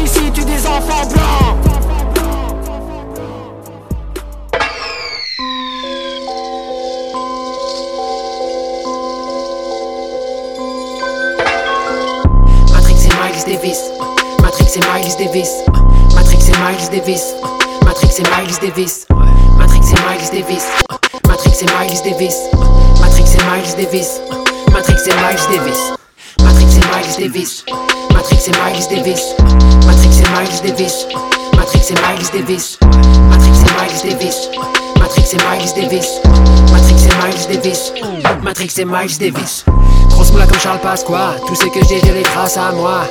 [0.00, 1.56] Ici tue des enfants blancs?
[12.72, 13.80] Matrix et Miles Davis.
[14.42, 15.50] Matrix et Miles Davis.
[16.14, 17.34] Matrix et Miles Davis.
[17.84, 19.06] Matrix et Miles Davis.
[19.56, 20.66] Matrix et Miles Davis.
[21.26, 22.36] Matrix et Miles Davis.
[23.00, 24.20] Matrix et Miles Davis.
[24.72, 25.92] Matrix et Miles Davis.
[26.42, 27.64] Matrix et Miles Davis.
[28.18, 29.36] Matrix et Miles Davis.
[29.86, 31.06] Matrix et Miles Davis.
[31.56, 32.78] Matrix et Miles Davis.
[33.30, 34.50] Matrix et Miles Davis.
[34.98, 36.20] Matrix et Miles Davis.
[36.72, 37.92] Matrix et Miles Davis.
[38.42, 39.64] Matrix et Miles Davis.
[40.10, 41.36] Grosse moula comme Charles Pasqua.
[41.46, 43.02] Tout ce que j'ai, je l'ai grâce à moi.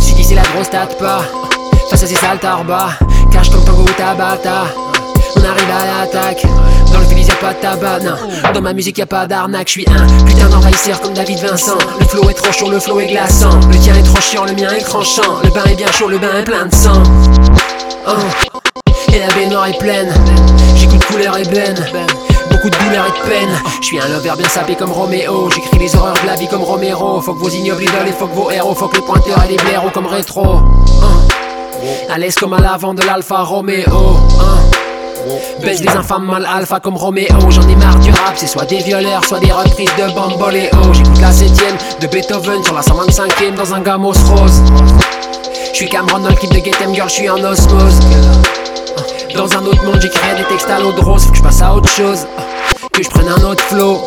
[0.00, 1.22] Si d'ici la grosse tâte pas.
[1.88, 2.98] Face à ces sales tarbas.
[3.30, 4.64] Cache comme tango ou tabata.
[5.36, 6.44] On arrive à l'attaque.
[7.26, 8.52] Y'a pas de tabac, non.
[8.52, 9.68] Dans ma musique y'a pas d'arnaque.
[9.68, 11.78] J'suis un putain d'envahisseur comme David Vincent.
[11.98, 13.58] Le flow est trop chaud, le flow est glaçant.
[13.70, 15.40] Le tien est trop chiant, le mien est tranchant.
[15.42, 17.02] Le bain est bien chaud, le bain est plein de sang.
[18.06, 18.12] Oh.
[19.12, 20.12] Et la baignoire est pleine.
[20.76, 21.76] J'écoute couleur ébène.
[22.50, 23.60] Beaucoup de douleur et de peine.
[23.80, 25.50] Je suis un lover bien sapé comme Roméo.
[25.50, 27.20] J'écris les horreurs de la vie comme Romero.
[27.20, 28.74] Faut que vos ignobles idolent et faut que vos héros.
[28.74, 30.44] Faut que les pointeurs et les blaireaux comme rétro.
[30.44, 30.64] Hein.
[32.08, 33.84] À l'aise comme à l'avant de l'Alfa Romeo.
[34.40, 34.85] Hein.
[35.60, 37.50] Baisse des infâmes mal alpha comme Roméo.
[37.50, 40.70] J'en ai marre du rap, c'est soit des violeurs, soit des reprises de Bamboléo.
[40.92, 44.62] J'écoute la septième de Beethoven sur la 125ème dans un gamos rose.
[45.72, 48.00] J'suis Cameron dans le clip de Get Em Girl, j'suis en osmose.
[49.36, 51.74] Dans un autre monde, j'écris des textes à l'eau de rose Faut que j'passe à
[51.74, 52.26] autre chose,
[52.92, 54.00] que je prenne un autre flow.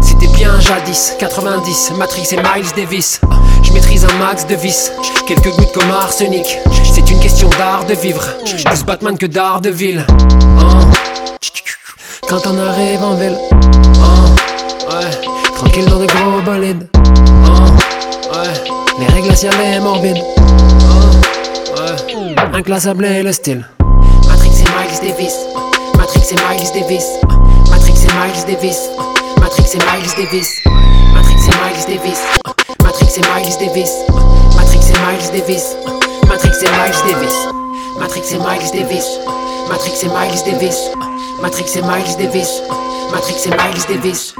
[0.00, 3.20] C'était bien jadis, 90, Matrix et Miles Davis.
[3.62, 4.90] Je maîtrise un max de vis,
[5.26, 6.58] quelques gouttes comme arsenic
[7.22, 10.04] question d'art de vivre, plus Batman que d'art de ville.
[10.58, 10.90] Hein?
[12.28, 14.34] Quand on arrive en ville, hein,
[14.90, 17.76] ouais, tranquille dans des gros bolides, hein,
[18.32, 18.52] ouais,
[18.98, 20.16] les règles et morbides,
[21.76, 23.64] ouais, inclassable et le style.
[24.26, 25.34] Matrix et Miles Davis,
[25.96, 27.06] Matrix et Miles Davis,
[27.70, 28.78] Matrix et Miles Davis,
[29.40, 30.50] Matrix et Miles Davis,
[31.14, 32.18] Matrix et Miles Davis,
[32.82, 33.92] Matrix et Miles Davis,
[34.56, 35.76] Matrix et Miles Davis,
[36.32, 37.34] Matrix et Miles Davis,
[38.00, 39.04] Matrix et Miles Davis.
[39.68, 40.90] Matrix et Miles Davis.
[41.42, 42.62] Matrix et Miles Davis.
[43.12, 44.34] Matrix et Miles Davis.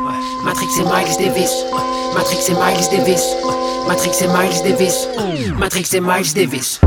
[0.47, 1.53] Matrix et Miles Davis.
[2.17, 3.25] Matrix et Miles Davis.
[3.87, 5.09] Matrix et Miles Davis.
[5.59, 6.81] Matrix et Miles Davis.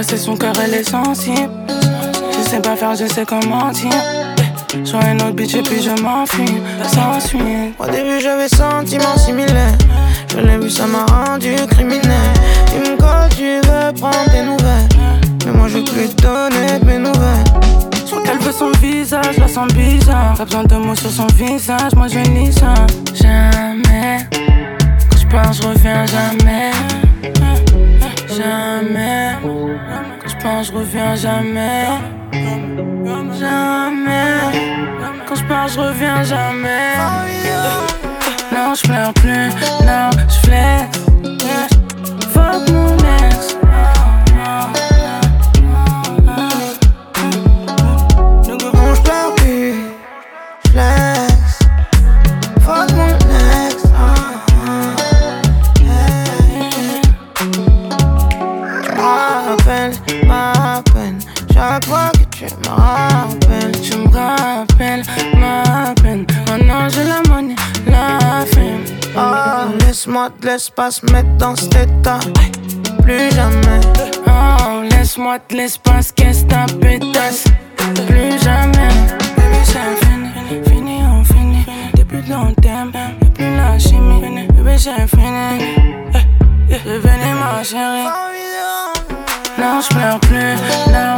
[0.00, 1.50] Cassé son cœur, elle est sensible.
[1.68, 3.92] Je sais pas faire, je sais comment dire.
[4.84, 7.74] Sur un autre bitch et puis je m'enfuis, sans suite.
[7.78, 9.76] Au début j'avais sentiments similaires
[10.30, 12.32] Je l'ai vu ça m'a rendu criminel
[12.66, 14.88] Tu me colles, tu veux prendre des nouvelles
[15.44, 17.44] Mais moi je veux plus te donner mes nouvelles
[18.24, 20.34] qu'elle veut son visage, la sent bizarre.
[20.36, 22.74] Pas besoin de mots sur son visage, moi je lis ça.
[23.14, 24.26] Jamais,
[25.10, 26.70] quand je pars, je reviens jamais.
[28.28, 29.19] Jamais,
[30.42, 31.86] quand je reviens jamais.
[33.38, 34.36] Jamais,
[35.26, 36.94] quand je pars, je reviens jamais.
[38.52, 39.50] Non, je pleure plus,
[39.86, 41.79] non, je flex.
[70.60, 72.18] De l'espace mettre dans cet état
[73.02, 73.80] Plus jamais
[74.26, 77.44] Oh, laisse-moi de l'espace, qu'est-ce ta pétasse?
[78.06, 78.92] Plus jamais.
[79.36, 80.28] Baby, c'est fini,
[80.68, 81.64] fini, on finit.
[81.96, 84.46] Depuis longtemps, y'a plus la chimie.
[84.48, 85.64] Baby, c'est fini.
[86.14, 86.18] Eh,
[86.74, 88.10] eh, Venez, ma chérie.
[89.58, 90.56] Non, je pleure plus,
[90.92, 91.16] non,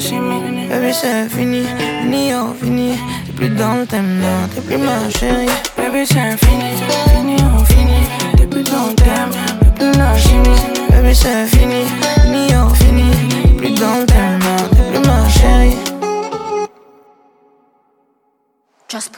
[0.00, 0.68] la.
[0.68, 1.64] Baby, c'est fini,
[2.02, 2.98] fini, oh fini.
[3.26, 3.86] T'es plus dans le
[4.60, 5.46] plus ma chérie.
[5.76, 7.36] Baby, c'est fini, fini, fini,
[12.46, 13.10] fini, fini.
[13.42, 14.40] T'es plus dans le thème,
[14.90, 15.76] plus ma chérie.
[18.88, 19.12] Just.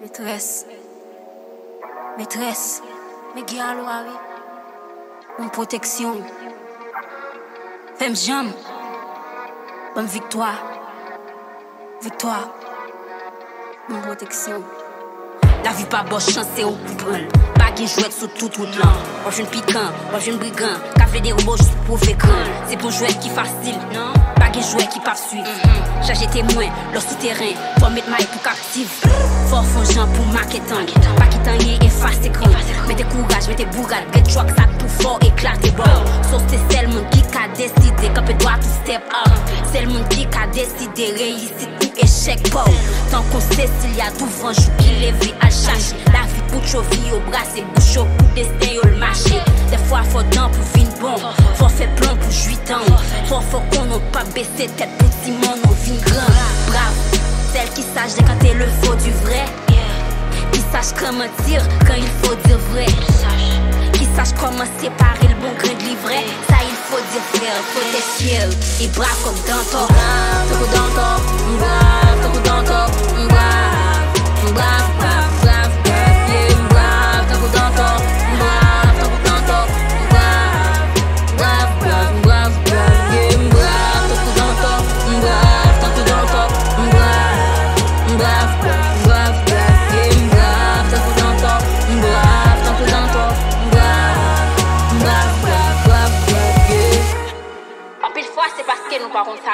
[0.00, 0.66] Maîtresse.
[2.16, 2.82] Maîtresse.
[3.34, 3.58] Mais qui.
[5.38, 6.14] Bonne protection.
[7.98, 8.52] Femme jambe.
[9.92, 10.62] Bonne victoire.
[12.00, 12.48] Victoire.
[13.88, 14.62] Bonne protection.
[15.64, 17.57] La vie pas bonne chance, c'est au coupon.
[17.78, 18.90] Qui jouet sous toute route là.
[19.22, 20.66] Moi je piquant, moi je brigand.
[20.96, 22.32] Café des robots juste pour faire grand.
[22.68, 24.12] C'est pour jouer qui facile, non?
[24.34, 25.46] Pas qui jouet qui pas suivre.
[26.02, 27.54] J'ai témoin, le souterrain.
[27.78, 28.90] Pour mettre maille pour captive.
[29.48, 30.92] Fort fongeant pour marketing.
[31.18, 32.50] Pas qui t'en y efface écran.
[32.88, 34.02] Mettez courage, mettez bourrade.
[34.12, 35.84] Get truck, ça tout fort, éclaté bon.
[36.28, 38.10] Sauf c'est celle mon qui a décidé.
[38.12, 39.88] Quand doit tout step up.
[39.88, 41.12] Monde qui a décidé.
[41.16, 42.64] Réussite échec, bon.
[43.10, 45.96] Tant qu'on sait s'il y a tout jou qui lève à chercher.
[46.06, 49.40] La vie pour vie au bras, c'est bouche au coup destin au marché.
[49.70, 51.16] Des fois, faut temps pour vin bon.
[51.54, 52.94] Faut faire plan pour jouir temps.
[53.26, 56.32] Faut, faut qu'on n'a pas baissé tête pour Simon, on vin grand.
[56.66, 57.00] Bravo,
[57.52, 59.44] celle qui sache décanter le faux du vrai.
[60.52, 62.86] Qui sache comment dire quand il faut dire vrai.
[63.92, 66.24] Qui sache comment séparer le bon grain de l'ivraie.
[66.48, 68.56] Ça, il faut dire frère, faut être.
[68.80, 69.86] Et brave comme Danto.
[69.92, 70.38] Brave.
[73.28, 73.57] Brave,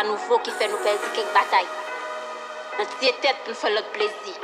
[0.05, 1.71] nouveau qui fait nous perdre quelques batailles.
[2.79, 4.37] Notre tête nous faire notre plaisir.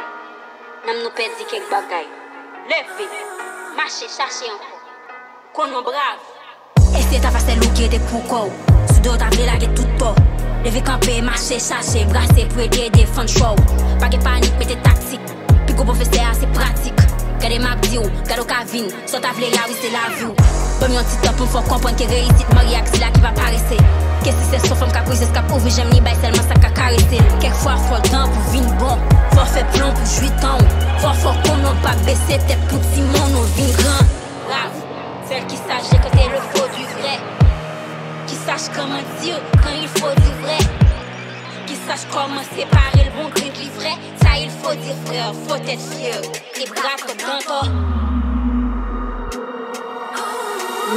[0.87, 2.09] Nous nous perdre quelques bagailles.
[2.67, 3.09] Levez,
[3.77, 4.81] marchez, cherchez encore.
[5.53, 6.23] Qu'on nous brave.
[6.97, 8.49] Et c'est ta face loup qui était pour quoi?
[8.93, 10.15] Sous d'autres t'as la tout pas
[10.65, 13.57] Lever camper, marcher, chercher, brasser pour aider défendre show
[13.99, 15.21] Pas de panique, mettez tactique
[15.67, 16.95] Puis go professeur, c'est pratique
[17.41, 20.87] Gade ma bio, gade au cavine Soit ta vle la, oui c'est la vie Bon
[20.91, 23.77] yon petit temps pour faire comprendre que réussite Mariac c'est là qui va paraître
[24.25, 26.71] Qu'est-ce que c'est sauf femme qui prise escape ouvrir j'aime ni bail seulement ça qu'a
[26.71, 27.19] caressé.
[27.38, 28.97] Quelquefois faut temps pour vin bon.
[29.32, 30.59] Faut faire plan pour jouir temps
[30.99, 34.05] Faut faut qu'on n'a pas baissé tête pour Simon nous vin grand
[34.49, 34.77] Brave,
[35.29, 37.19] celle qui sache écouter le faux du vrai.
[38.26, 40.65] Qui sache comment dire quand il faut dire vrai.
[41.67, 43.99] Qui sache comment séparer le bon grain de l'ivraie.
[44.23, 46.21] Ça il faut dire frère, faut être fier.
[46.56, 48.00] Et brave comme Danto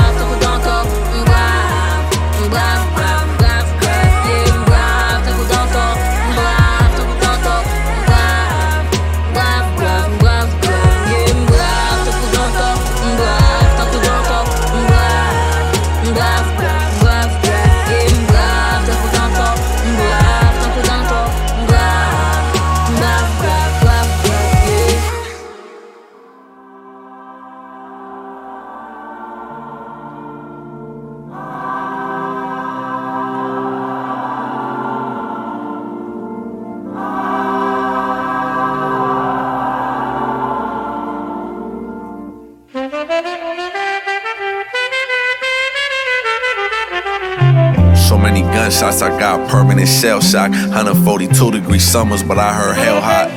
[50.35, 50.51] shock.
[50.51, 53.31] 142 degree summers, but I heard hell hot.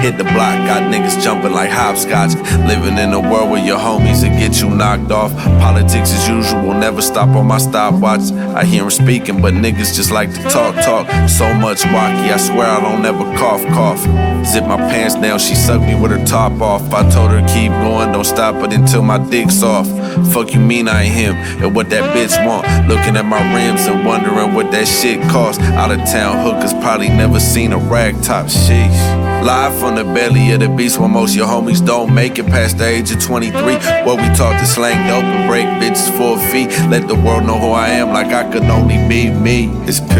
[0.00, 2.34] Hit the block, got niggas jumping like hopscotch.
[2.66, 5.32] Living in a world where your homies will get you knocked off.
[5.60, 8.32] Politics as usual, never stop on my stopwatch.
[8.60, 11.06] I hear him speaking, but niggas just like to talk, talk.
[11.28, 14.00] So much walkie, I swear I don't ever cough, cough.
[14.46, 16.82] Zip my pants now, she sucked me with her top off.
[16.94, 19.86] I told her keep going, don't stop it until my dick's off.
[20.26, 22.66] Fuck you mean I ain't him, and what that bitch want.
[22.88, 25.60] Looking at my rims and wondering what that shit cost.
[25.60, 29.44] Out of town hookers probably never seen a rag top, sheesh.
[29.44, 32.78] Live from the belly of the beast where most your homies don't make it past
[32.78, 33.52] the age of 23.
[33.60, 36.66] Where we taught to slang dope and break bitches for a fee.
[36.88, 39.70] Let the world know who I am like I could only be me.
[39.86, 40.14] It's P.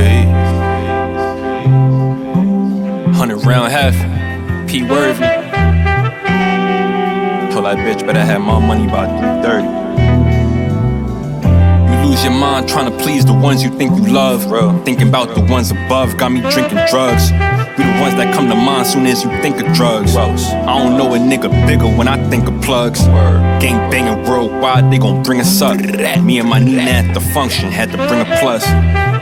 [3.12, 3.94] Hundred round half,
[4.68, 5.26] P Worthy.
[7.52, 9.77] Told that bitch better have my money by 330
[12.24, 14.48] your mind trying to please the ones you think you love.
[14.48, 14.82] Bro.
[14.84, 17.30] Thinking about the ones above got me drinking drugs.
[17.30, 20.16] We the ones that come to mind soon as you think of drugs.
[20.16, 23.00] I don't know a nigga bigger when I think of plugs.
[23.60, 25.78] Gang banging worldwide, they gon' bring us up.
[26.22, 28.64] Me and my Nina at the function had to bring a plus.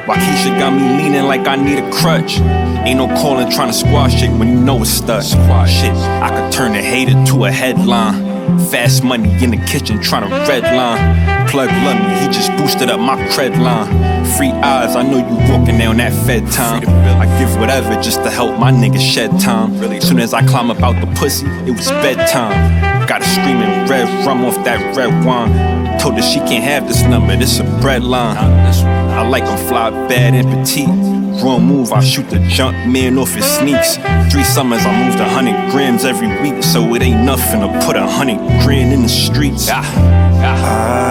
[0.07, 2.39] Waukesha got me leaning like I need a crutch.
[2.87, 5.23] Ain't no calling trying to squash it when you know it's stuck.
[5.23, 8.26] Squash shit, I could turn a hater to a headline.
[8.71, 11.49] Fast money in the kitchen trying to redline.
[11.49, 14.25] Plug love me, he just boosted up my cred line.
[14.37, 16.83] Free eyes, I know you walking down that fed time.
[17.21, 20.01] I give whatever just to help my niggas shed time.
[20.01, 23.07] Soon as I climb up out the pussy, it was bedtime.
[23.07, 25.99] Got a screaming red rum off that red wine.
[25.99, 28.37] Told her she can't have this number, this a bread line.
[28.37, 31.16] I like them fly bad and petite.
[31.43, 33.97] Wrong move, I shoot the jump man off his sneaks.
[34.33, 37.97] Three summers, I moved a hundred grams every week, so it ain't nothing to put
[37.97, 39.69] a hundred grand in the streets.
[39.71, 41.07] Ah.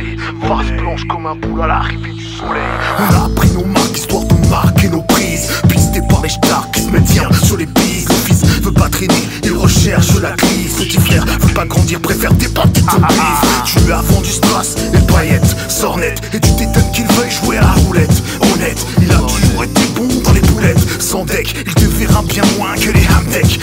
[0.00, 0.16] soleil.
[0.42, 2.62] Face blanche comme un boule à l'arrivée du soleil.
[2.98, 5.50] On a pris nos marques, histoire de marquer nos prises.
[5.68, 8.08] Pisté par les stars qui se maintiennent sur les pistes.
[8.08, 10.74] Le fils veut pas traîner, il recherche la crise.
[10.78, 14.30] Petit frère veut pas grandir, préfère des pattes ah, ah, ah, Tu lui as vendu
[14.30, 16.22] strass et paillettes, sornettes.
[16.32, 18.22] Et tu t'étonnes qu'il veuille jouer à la roulette.
[18.40, 21.00] Honnête, il a toujours été bon dans les boulettes.
[21.00, 23.60] Sans deck, il te verra bien moins que les hamdecks.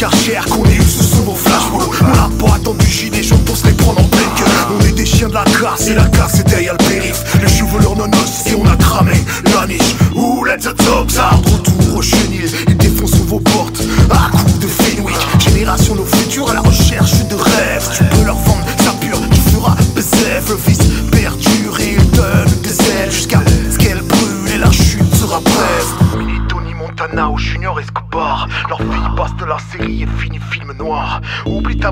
[0.00, 4.00] Karcher qu'on est use souvent flash Mon pas attendu gilet jaune pour se les prendre
[4.00, 5.90] en pleine gueule On est des chiens de la classe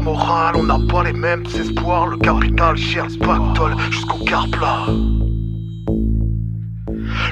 [0.06, 2.06] on n'a pas les mêmes espoirs.
[2.06, 4.86] Le capital gère le jusqu'au quart plat.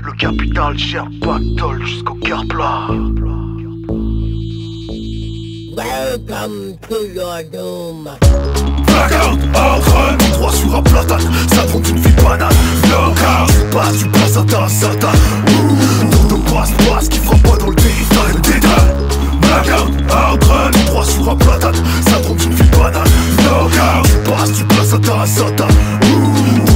[0.03, 2.89] Le capital gère le jusqu'au quart plat.
[5.77, 8.09] Welcome to your doom.
[8.87, 11.21] Blackout, run, 3 sur un platane,
[11.53, 12.55] ça prend une vie banane.
[12.83, 15.13] Blackout, tu passes, tu passes à ta
[16.51, 19.26] passe, passe qui frappe pas dans le détail, le détail.
[19.57, 19.91] Knockout,
[20.35, 23.09] outrun, trois sur un patate Ça tombe d'une vie banale.
[23.39, 25.67] Knockout, tu passes, tu passes à ta sota.
[26.05, 26.76] Ouh.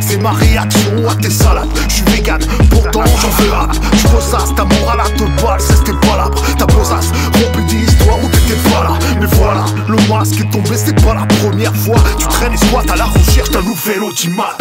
[0.00, 1.68] c'est ma réaction à tes salades.
[1.88, 2.38] Je suis vegan,
[2.70, 6.66] pourtant j'en veux hâte Tu ressasses ta morale à te balle, c'est tes palabres Ta
[6.66, 8.98] besace, remplie d'histoires où t'étais pas là.
[9.20, 11.96] Mais voilà, le masque est tombé, c'est pas la première fois.
[12.18, 14.58] Tu traînes et squats à la recherche d'un nouvel ultimate.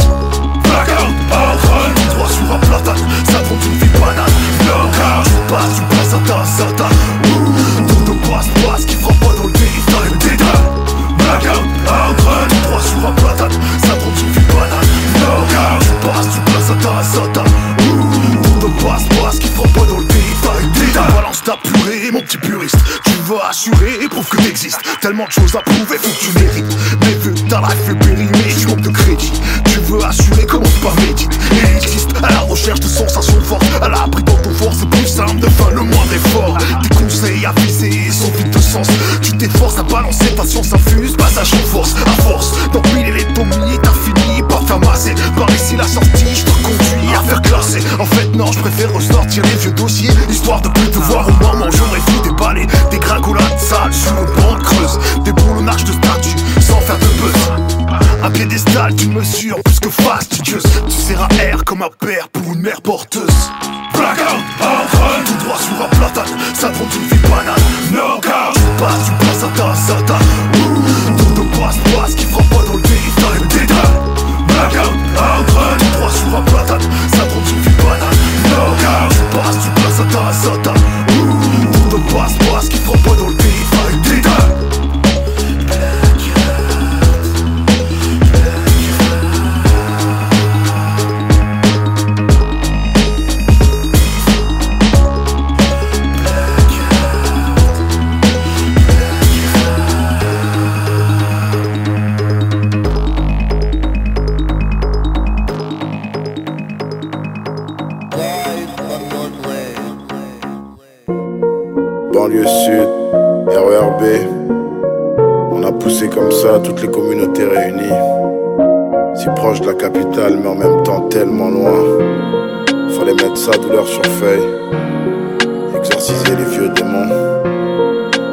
[0.63, 2.98] Blackout, entre droit sur un platane.
[3.30, 4.32] Ça compte une vie banane.
[4.62, 6.89] Knockout, tu passes, tu passes à ta sata.
[7.88, 10.63] Tout te passe, passe, qui fera pas dans le détail Le détail
[11.18, 13.51] Blackout, entre droit sur un platane
[16.84, 17.44] tu passes à ta sata
[18.44, 20.68] Tout te passe, passe, qui fera pas dans le détail.
[20.74, 21.13] Détail.
[21.13, 22.78] Balance ta purée, mon petit puriste.
[23.06, 24.80] Tu vas assurer, prouve que t'existes.
[25.02, 27.86] Tellement de choses à prouver, faut que tu mérites Mais vu ta life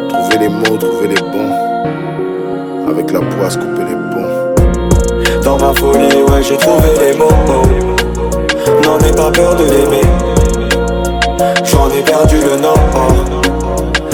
[0.09, 1.55] Trouver les mots, trouver les bons.
[2.91, 5.43] Avec la poisse, couper les ponts.
[5.43, 7.31] Dans ma folie, ouais, j'ai trouvé les mots.
[8.85, 10.05] N'en ai pas peur de l'aimer.
[11.65, 12.79] J'en ai perdu le nord.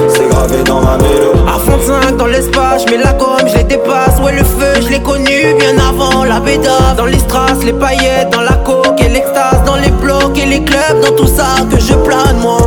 [0.08, 1.32] C'est gravé dans ma mélo.
[1.48, 4.20] À fond de 5 dans l'espace, je mets la gomme, je les dépasse.
[4.22, 6.96] Ouais, le feu, je l'ai connu bien avant la bédave.
[6.96, 9.64] Dans les strass, les paillettes, dans la coque et l'extase.
[9.66, 12.58] Dans les blocs et les clubs, dans tout ça que je plane, moi.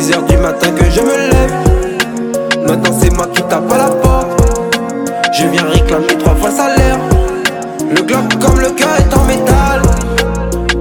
[0.00, 2.66] 6 heures du matin que je me lève.
[2.66, 4.80] Maintenant, c'est moi qui tape à la porte.
[5.30, 6.98] Je viens réclamer trois fois salaire.
[7.94, 9.82] Le glock comme le cœur est en métal.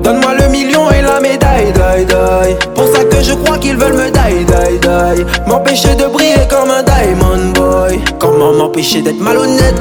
[0.01, 2.55] Donne-moi le million et la médaille, die, die.
[2.73, 5.25] Pour ça que je crois qu'ils veulent me die, die, die.
[5.47, 7.99] M'empêcher de briller comme un diamond boy.
[8.19, 9.75] Comment m'empêcher d'être malhonnête?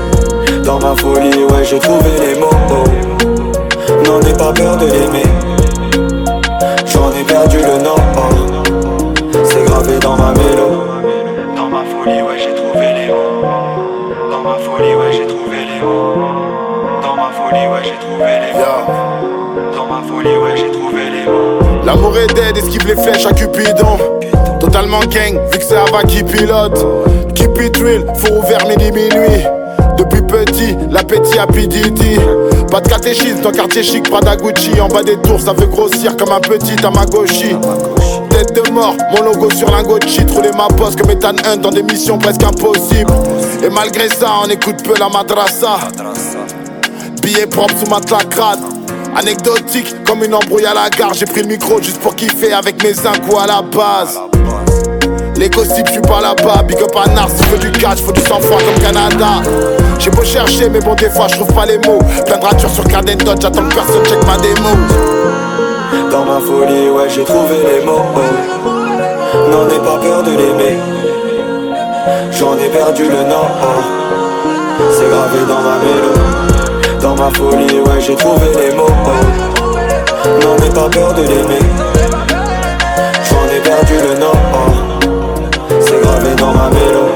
[0.65, 2.51] Dans ma folie, ouais, j'ai trouvé les mots.
[4.05, 5.27] N'en ai pas peur de l'aimer.
[6.87, 7.98] J'en ai perdu le nord.
[9.79, 10.83] Gravé dans ma mélo.
[11.55, 13.45] Dans ma folie, ouais, j'ai trouvé les mots.
[14.29, 16.15] Dans ma folie, ouais, j'ai trouvé les mots.
[17.01, 19.77] Dans ma folie, ouais, j'ai trouvé les mots.
[19.77, 21.85] Dans ma folie, ouais, j'ai trouvé les mots.
[21.87, 23.99] L'amour est dead, esquive les flèches à Cupidon.
[24.59, 26.85] Totalement gang, vu que c'est Ava qui pilote.
[27.37, 29.45] Keep it real, four ouvert midi minuit.
[29.97, 32.19] Depuis petit, l'appétit à PDD.
[32.73, 34.81] Pas de catéchisme, dans quartier chic, Prada Gucci.
[34.81, 37.55] En bas des tours, ça veut grossir comme un petit Tamagotchi.
[38.67, 40.33] Mon logo sur lingot de.
[40.33, 43.13] Rouler ma poste comme Ethan Hunt dans des missions presque impossibles.
[43.63, 45.79] Et malgré ça, on écoute peu la madrassa.
[47.23, 48.61] Billet propre sous matelas crade.
[49.17, 51.15] Anecdotique, comme une embrouille à la gare.
[51.15, 54.19] J'ai pris le micro juste pour kiffer avec mes incous à la base.
[55.37, 56.63] Les gossips, je suis pas là-bas.
[56.67, 59.43] Big up à Nars, faut du cash, faut du sang-froid comme Canada.
[59.99, 62.01] J'ai beau chercher, mais bon, des fois, je trouve pas les mots.
[62.27, 64.69] Plein de ratures sur Garden Dodge, j'attends que personne check ma démo.
[66.11, 68.05] Dans ma folie, ouais, j'ai trouvé les mots.
[69.51, 70.79] N'en ai pas peur de l'aimer.
[72.31, 73.51] J'en ai perdu le nord.
[74.93, 76.13] C'est gravé dans ma mélo.
[77.01, 78.87] Dans ma folie, ouais, j'ai trouvé les mots.
[80.43, 81.65] N'en ai pas peur de l'aimer.
[83.29, 84.37] J'en ai perdu le nord.
[85.81, 87.09] C'est gravé dans ma mélo.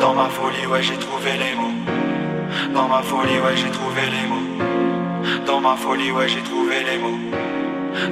[0.00, 2.72] Dans ma folie, ouais, j'ai trouvé les mots.
[2.74, 5.44] Dans ma folie, ouais, j'ai trouvé les mots.
[5.46, 7.55] Dans ma folie, ouais, j'ai trouvé les mots.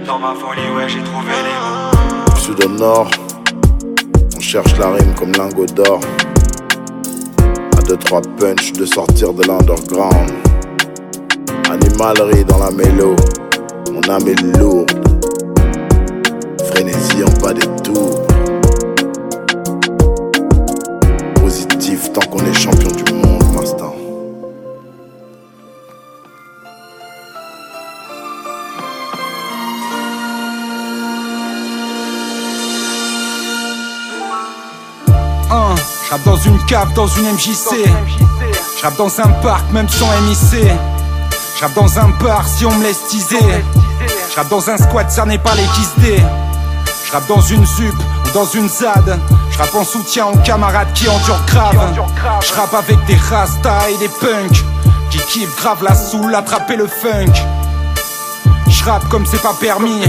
[0.06, 2.36] Dans ma folie, ouais, j'ai trouvé les mots.
[2.38, 3.10] Sud au nord,
[4.34, 6.00] on cherche la rime comme lingot d'or.
[7.76, 10.32] À deux trois punch de sortir de l'underground.
[11.70, 13.14] Animalerie dans la mélo,
[13.92, 14.90] mon âme est lourde.
[16.66, 18.22] Frénésie en bas des tours.
[21.34, 22.83] Positif tant qu'on est champion
[36.14, 37.90] Hein, je rappe dans une cave, dans une MJC.
[38.76, 40.64] Je rappe dans un parc, même sans MIC.
[41.56, 43.64] Je rappe dans un bar si on me laisse teaser.
[44.30, 46.22] Je rappe dans un squat, ça n'est pas les D.
[47.04, 47.94] Je rappe dans une zup
[48.26, 49.18] ou dans une ZAD.
[49.50, 51.94] Je rappe en soutien aux camarades qui endurent grave.
[52.42, 54.64] Je rappe avec des rastas et des punks
[55.10, 57.32] qui kiffent grave la soul, attraper le funk.
[58.68, 60.02] Je rappe comme c'est pas permis.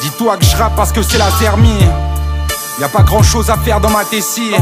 [0.00, 1.86] Dis-toi que je rappe parce que c'est la thermie.
[2.78, 4.52] Y a pas grand chose à faire dans ma tessie.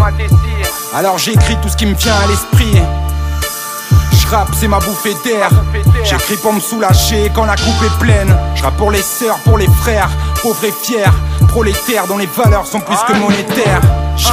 [0.95, 2.83] Alors j'écris tout ce qui me vient à l'esprit.
[4.13, 5.49] Je rap, c'est ma bouffée d'air.
[6.05, 8.37] J'écris pour me soulager quand la coupe est pleine.
[8.55, 10.11] Je pour les sœurs, pour les frères,
[10.43, 11.05] pauvres et fiers,
[11.49, 13.81] prolétaires dont les valeurs sont plus que monétaires.
[14.17, 14.29] Je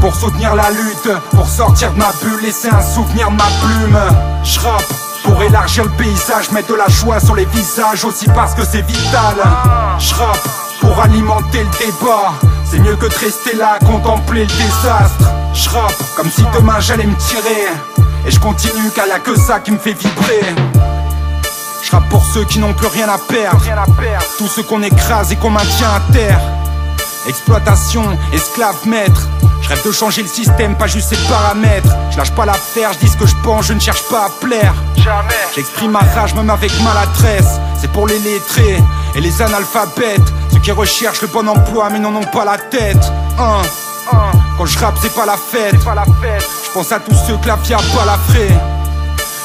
[0.00, 3.98] pour soutenir la lutte, pour sortir de ma bulle, laisser un souvenir de ma plume.
[4.42, 4.58] Je
[5.22, 8.82] pour élargir le paysage, mettre de la joie sur les visages aussi parce que c'est
[8.82, 9.36] vital.
[9.98, 10.14] Je
[10.80, 12.34] pour alimenter le débat.
[12.72, 15.30] C'est mieux que de rester là à contempler le désastre.
[15.52, 15.68] Je
[16.16, 17.66] comme si demain j'allais me tirer.
[18.26, 20.40] Et je continue car y'a que ça qui me fait vibrer.
[21.82, 23.62] Je pour ceux qui n'ont plus rien à perdre.
[24.38, 26.40] Tous ceux qu'on écrase et qu'on maintient à terre.
[27.28, 29.28] Exploitation, esclave, maître.
[29.60, 31.94] Je rêve de changer le système, pas juste ses paramètres.
[32.10, 34.30] Je lâche pas l'affaire, je dis ce que je pense, je ne cherche pas à
[34.30, 34.74] plaire.
[34.96, 35.34] Jamais.
[35.54, 37.60] J'exprime ma rage même avec maladresse.
[37.78, 38.78] C'est pour les lettrés
[39.14, 40.32] et les analphabètes.
[40.62, 43.12] Qui recherchent le bon emploi mais n'en ont pas la tête.
[43.38, 43.62] Hein.
[44.56, 45.74] Quand je rappe, c'est pas la fête.
[45.74, 48.48] Je pense à tous ceux que la vie a pas la frais.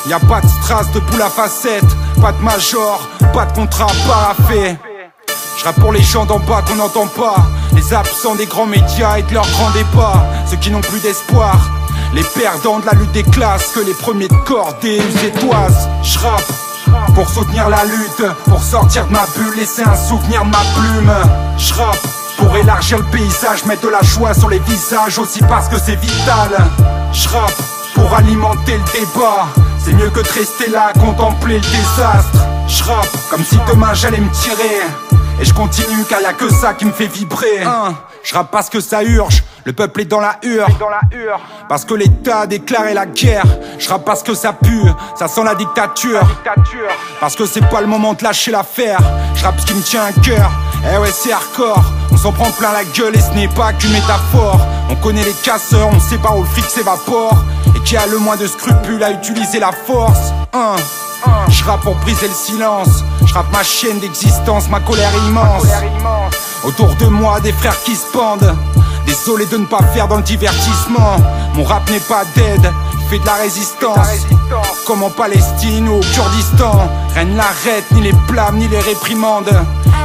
[0.07, 1.83] Y a pas de strass de boule à facette,
[2.21, 3.01] pas de major,
[3.33, 4.77] pas de contrat paraffé.
[5.57, 7.37] Je rappe pour les gens d'en bas qu'on n'entend pas.
[7.73, 10.23] Les absents des grands médias et de leurs grands débats.
[10.49, 11.57] Ceux qui n'ont plus d'espoir.
[12.13, 13.71] Les perdants de la lutte des classes.
[13.73, 15.89] Que les premiers de cordée et toises.
[16.03, 16.53] Je rappe
[17.15, 18.25] pour soutenir la lutte.
[18.45, 21.13] Pour sortir de ma bulle, laisser un souvenir de ma plume.
[21.57, 23.65] Je rappe pour élargir le paysage.
[23.65, 26.49] Mettre de la joie sur les visages aussi parce que c'est vital.
[27.13, 27.61] Je rappe
[27.95, 29.47] pour alimenter le débat.
[29.83, 32.45] C'est mieux que de rester là à contempler le désastre.
[32.67, 34.81] Je rappe comme si demain j'allais me tirer.
[35.39, 37.63] Et je continue car y'a que ça qui me fait vibrer.
[38.23, 40.65] Je rappe parce que ça urge, le peuple est dans la hure.
[41.67, 43.43] Parce que l'État a déclaré la guerre.
[43.77, 46.21] Je rappe parce que ça pue, ça sent la dictature.
[47.19, 48.99] Parce que c'est pas le moment de lâcher l'affaire.
[49.35, 50.49] Je rappe ce qui me tient à cœur.
[50.89, 51.83] Eh ouais, c'est hardcore.
[52.13, 54.65] On s'en prend plein la gueule et ce n'est pas qu'une métaphore.
[54.89, 57.35] On connaît les casseurs, on sait pas où le fric s'évapore.
[57.75, 60.31] Et qui a le moins de scrupules à utiliser la force?
[61.49, 63.03] Je rappe pour briser le silence.
[63.25, 65.65] Je rappe ma chaîne d'existence, ma colère immense.
[66.63, 68.55] Autour de moi, des frères qui se pendent.
[69.07, 71.17] Désolé de ne pas faire dans le divertissement.
[71.55, 74.27] Mon rap n'est pas dead, il fait de la résistance.
[74.85, 76.87] Comme en Palestine ou au Kurdistan.
[77.15, 79.51] Rien l'arrête, ni les blâmes, ni les réprimandes.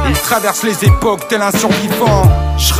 [0.07, 2.23] Il traverse les époques tel un survivant.
[2.57, 2.73] Je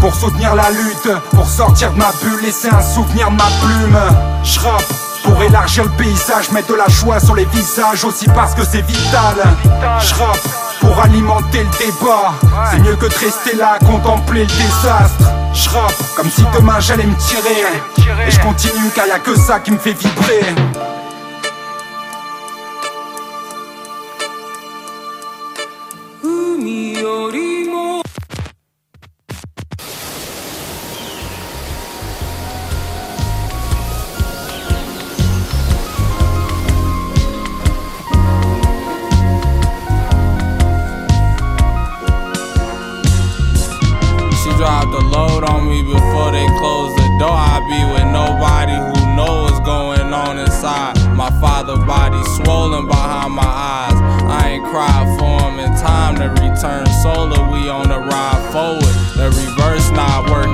[0.00, 3.98] pour soutenir la lutte, pour sortir de ma bulle, laisser un souvenir de ma plume.
[4.44, 4.60] Je
[5.24, 8.82] pour élargir le paysage, mettre de la joie sur les visages aussi parce que c'est
[8.82, 9.36] vital.
[10.00, 10.14] Je
[10.84, 12.34] pour alimenter le débat.
[12.70, 15.30] C'est mieux que de rester là à contempler le désastre.
[15.52, 15.68] Je
[16.16, 17.64] comme si demain j'allais me tirer.
[18.26, 20.54] Et je continue car y a que ça qui me fait vibrer.
[45.84, 47.36] before they close the door.
[47.36, 50.96] I be with nobody who knows what's going on inside.
[51.14, 53.98] My father body swollen behind my eyes.
[54.24, 57.50] I ain't cried for him in time to return solar.
[57.52, 58.94] We on the ride forward.
[59.16, 60.53] The reverse not working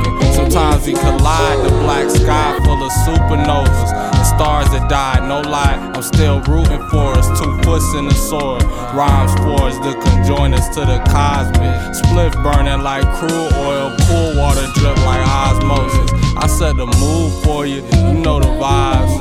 [0.92, 1.64] we collide.
[1.64, 5.28] The black sky full of supernovas and stars that died.
[5.28, 7.26] No lie, I'm still rooting for us.
[7.38, 8.62] Two foots in the sword,
[8.94, 11.94] rhymes for us that can join us to the cosmic.
[11.94, 16.10] Split burning like crude oil, cool water drip like osmosis.
[16.36, 19.14] I set the mood for you, you know the vibes.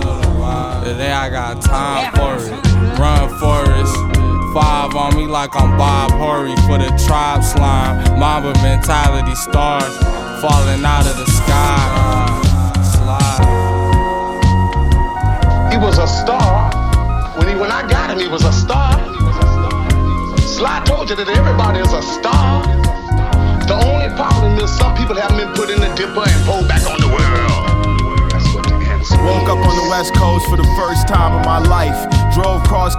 [0.83, 2.51] Today I got time for it,
[2.97, 3.89] run for it
[4.53, 8.19] five on me like I'm Bob Hurry for the tribe slime.
[8.19, 12.31] Mamba mentality stars falling out of the sky.
[12.95, 13.43] Slide.
[15.71, 16.71] He was a star.
[17.37, 18.93] When he when I got him, he was a star.
[20.39, 22.63] Sly told you that everybody is a star.
[23.67, 26.87] The only problem is some people haven't been put in the dipper and pulled back
[26.87, 27.48] on the world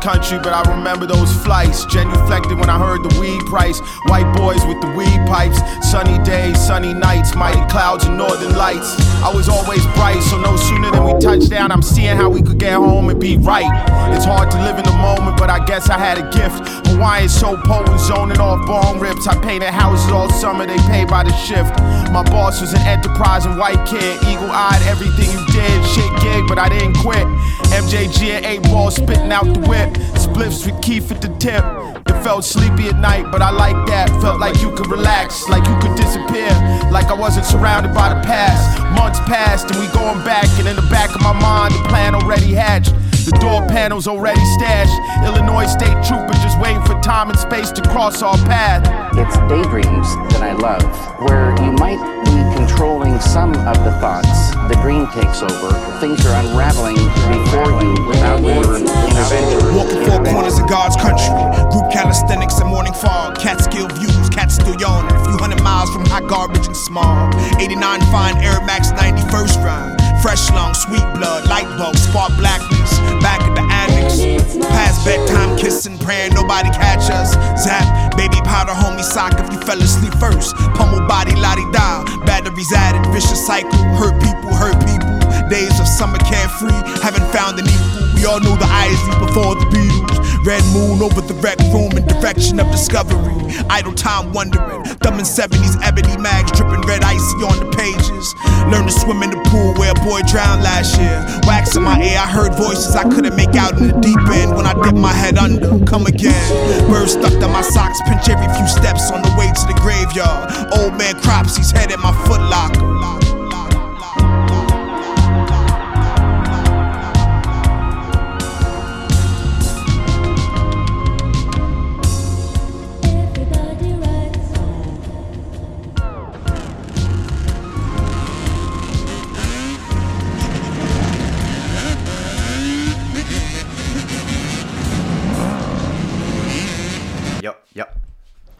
[0.00, 1.84] country, but I remember those flights.
[1.86, 3.78] Genuflected when I heard the weed price.
[4.06, 5.60] White boys with the weed pipes.
[5.88, 8.96] Sunny days, sunny nights, mighty clouds and northern lights.
[9.22, 12.42] I was always bright, so no sooner than we touched down, I'm seeing how we
[12.42, 13.70] could get home and be right.
[14.14, 16.86] It's hard to live in the moment, but I guess I had a gift.
[16.88, 19.26] Hawaiian so potent, zoning off bong rips.
[19.26, 21.78] I painted houses all summer, they pay by the shift.
[22.10, 26.58] My boss was an enterprising white kid, eagle eyed, everything you did, shit gig but
[26.58, 27.26] I didn't quit.
[27.70, 29.90] MJG and 8 ball spitting out the whip.
[30.18, 31.64] Spliffs with Keith at the tip.
[32.06, 34.08] It felt sleepy at night, but I like that.
[34.20, 36.50] Felt like you could relax, like you could disappear,
[36.90, 38.80] like I wasn't surrounded by the past.
[38.96, 42.14] Months passed and we going back, and in the back of my mind, the plan
[42.14, 42.92] already hatched.
[43.24, 44.96] The door panels already stashed.
[45.24, 48.80] Illinois State Trooper just waiting for time and space to cross our path.
[49.12, 50.82] It's daydreams that I love,
[51.20, 54.56] where you might be controlling some of the thoughts.
[54.72, 55.68] The dream takes over.
[56.00, 59.76] Things are unraveling before you without your intervention.
[59.76, 61.28] Walking four corners of God's country.
[61.70, 63.36] Group calisthenics and morning fog.
[63.38, 65.12] Catskill views, cats still yawning.
[65.12, 67.34] A few hundred miles from hot garbage and smog.
[67.60, 70.09] 89 fine Air Max 91st ride.
[70.22, 72.98] Fresh lung, sweet blood, light bulbs, spark blackness.
[73.24, 74.20] Back at the annex.
[74.68, 77.32] Past bedtime kissing, praying nobody catch us.
[77.62, 80.54] Zap, baby powder, homie sock if you fell asleep first.
[80.76, 82.04] Pummel body, lottie da.
[82.26, 83.72] Batteries added, vicious cycle.
[83.96, 85.16] Hurt people, hurt people.
[85.48, 87.99] Days of summer carefree, haven't found an equal.
[88.20, 90.44] We all know the Isleys before the Beatles.
[90.44, 93.32] Red moon over the rec room in direction of discovery.
[93.72, 94.84] Idle time wondering.
[95.00, 98.36] Thumbing 70s ebony mags, dripping red icy on the pages.
[98.68, 101.16] Learn to swim in the pool where a boy drowned last year.
[101.48, 104.52] Wax in my ear, I heard voices I couldn't make out in the deep end.
[104.52, 106.44] When I dip my head under, come again.
[106.92, 110.76] Birds stuck to my socks, pinch every few steps on the way to the graveyard.
[110.76, 112.44] Old man crops, he's head in my foot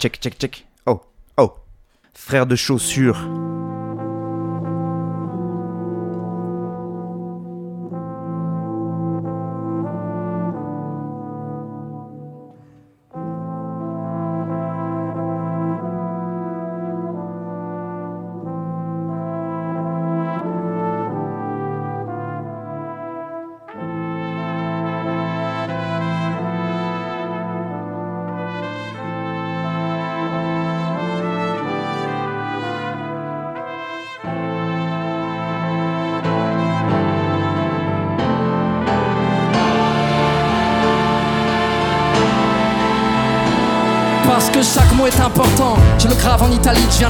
[0.00, 0.66] Check, check, check.
[0.86, 1.02] Oh,
[1.36, 1.52] oh.
[2.14, 3.49] Frère de chaussures.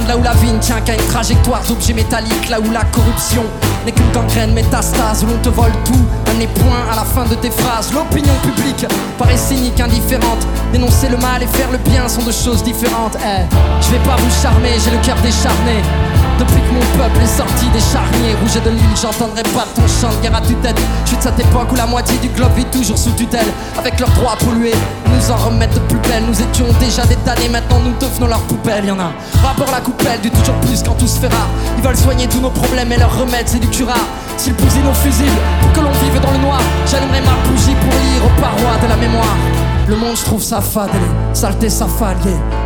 [0.07, 3.43] Là où la vigne tient qu'à une trajectoire d'objets métalliques, là où la corruption
[3.85, 7.25] n'est qu'une gangrène métastase, où l'on te vole tout, un nez point à la fin
[7.25, 7.91] de tes phrases.
[7.93, 8.85] L'opinion publique
[9.17, 13.17] paraît cynique, indifférente, dénoncer le mal et faire le bien sont deux choses différentes.
[13.25, 13.43] Eh,
[13.81, 15.81] je vais pas vous charmer, j'ai le cœur décharné.
[16.39, 20.09] Depuis que mon peuple est sorti des charniers rouges de l'île, j'entendrai pas ton chant
[20.15, 20.79] de guerre à tue-tête.
[21.03, 23.99] Je suis de cette époque où la moitié du globe vit toujours sous tutelle, avec
[23.99, 24.73] leurs droits pollués.
[25.21, 28.85] Nous en de plus belle, nous étions déjà des damnés, maintenant nous devenons leurs poubelles.
[28.85, 29.11] Y'en a
[29.45, 31.47] rapport la coupelle du toujours plus quand tout se fait rare.
[31.77, 33.93] Ils veulent soigner tous nos problèmes et leur remède c'est du cura.
[34.37, 35.29] S'ils bousillent nos fusibles
[35.61, 38.87] pour que l'on vive dans le noir, j'allumerai ma bougie pour lire aux parois de
[38.87, 39.37] la mémoire.
[39.87, 41.85] Le monde, je trouve ça fade, les saletés, ça.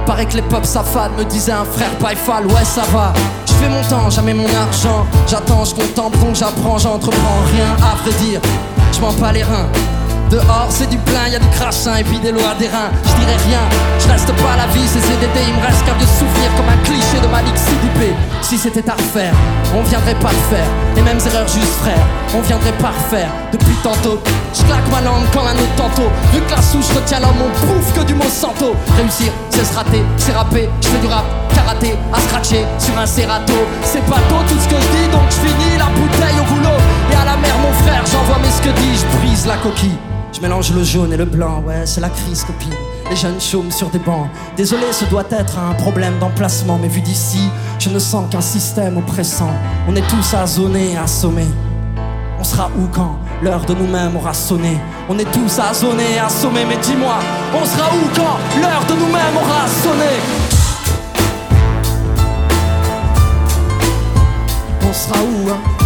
[0.06, 3.12] Paraît que les pop ça fade, me disait un frère Paifal, ouais, ça va.
[3.48, 5.06] Je fais mon temps, jamais mon argent.
[5.28, 8.40] J'attends, je contemple, donc j'apprends, j'entreprends rien à vrai dire.
[8.94, 9.68] Je m'en pas les reins.
[10.30, 12.90] Dehors c'est du plein, y a du crachin et puis des lois des reins.
[13.04, 13.62] Je dirais rien,
[14.00, 16.82] je reste pas la vie, c'est CDD, il me reste qu'un vieux souvenir comme un
[16.84, 18.14] cliché de Malik CDP.
[18.42, 19.34] Si c'était à refaire,
[19.76, 20.68] on viendrait pas le faire.
[20.96, 22.02] Les mêmes erreurs juste frère,
[22.34, 23.30] on viendrait pas refaire.
[23.52, 24.20] Depuis tantôt,
[24.54, 26.10] je claque ma langue comme un autre tantôt.
[26.34, 28.76] Vu que la souche retient l'homme, on bouffe que du Monsanto.
[28.98, 33.06] Réussir, c'est se rater, c'est rapper, je fais du rap, karaté, à scratcher sur un
[33.06, 33.54] serrato.
[33.84, 36.80] C'est pas tôt tout ce que je dis, donc je finis la bouteille au boulot.
[37.12, 39.98] Et à la mer, mon frère, j'envoie mes ce que je brise la coquille.
[40.36, 42.74] Je mélange le jaune et le blanc, ouais, c'est la crise copine.
[43.10, 44.28] Les jeunes chôment sur des bancs.
[44.58, 48.98] Désolé, ce doit être un problème d'emplacement, mais vu d'ici, je ne sens qu'un système
[48.98, 49.52] oppressant.
[49.88, 51.48] On est tous à zoner, assommés.
[52.38, 54.78] On sera où quand l'heure de nous-mêmes aura sonné?
[55.08, 57.16] On est tous à zoner, assommés, mais dis-moi,
[57.54, 60.20] on sera où quand l'heure de nous-mêmes aura sonné?
[64.86, 65.85] On sera où, hein?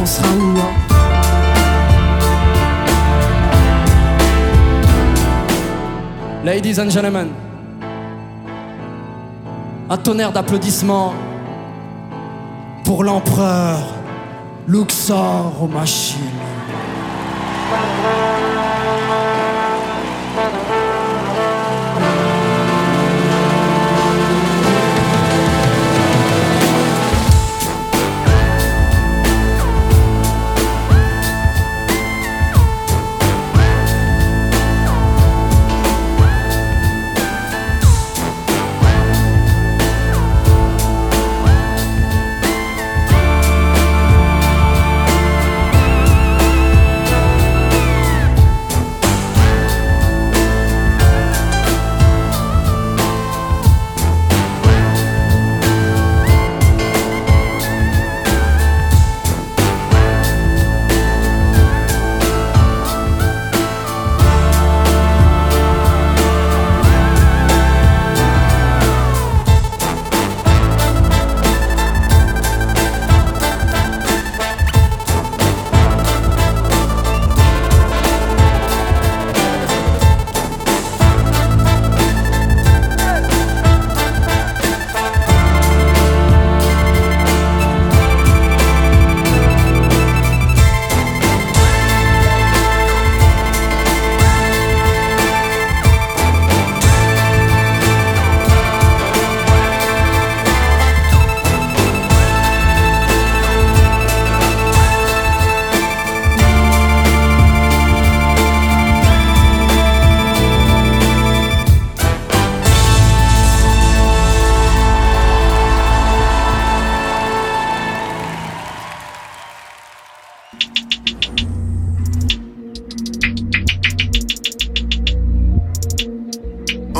[0.00, 0.56] On sera où,
[6.44, 7.28] Ladies and gentlemen,
[9.90, 11.12] un tonnerre d'applaudissements
[12.84, 13.78] pour l'empereur
[14.66, 15.52] Luxor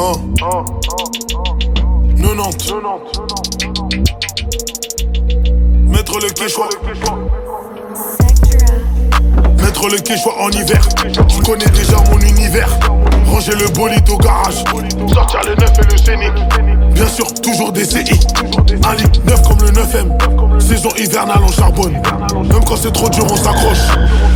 [0.00, 0.80] aux machines.
[2.26, 2.72] 90.
[5.86, 6.68] Mettre le quechua.
[9.58, 9.98] Mettre le
[10.40, 10.88] en hiver.
[11.28, 12.78] Tu connais déjà mon univers.
[13.26, 14.64] Ranger le bolide au garage.
[15.12, 16.79] Sortir le 9 et le scénic.
[17.00, 18.04] Bien sûr, toujours des CI.
[18.84, 20.60] Un lit neuf comme le 9M.
[20.60, 21.94] Saison hivernale, on charbonne.
[21.94, 23.78] Même quand c'est trop dur, on s'accroche.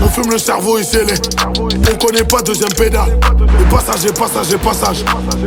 [0.02, 1.04] On fume le cerveau et c'est
[1.46, 3.18] On connaît pas deuxième pédale.
[3.60, 5.04] Et passage et passage et passage.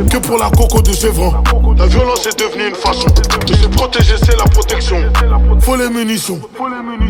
[0.08, 1.34] Que pour la coco de Chevron.
[1.76, 3.08] La violence est devenue une façon
[3.44, 4.98] de se protéger, c'est la protection.
[5.58, 6.38] Faut les munitions.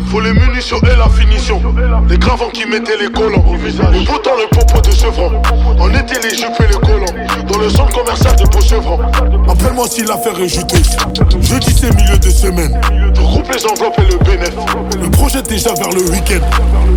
[0.09, 1.61] Faut les munitions et la finition.
[2.09, 3.43] Les gravants qui mettaient les collants.
[3.43, 5.39] Beau temps, le popo de Chevron.
[5.79, 7.45] On était les jupes et les collants.
[7.47, 8.99] Dans le centre commercial de Beauchevron.
[9.47, 10.97] Appelle-moi si l'affaire est juteuse.
[11.41, 12.81] Jeudi, c'est milieu de semaine.
[13.13, 14.99] Je regroupe les enveloppes et le bénéfice.
[14.99, 16.43] Le projet déjà vers le week-end.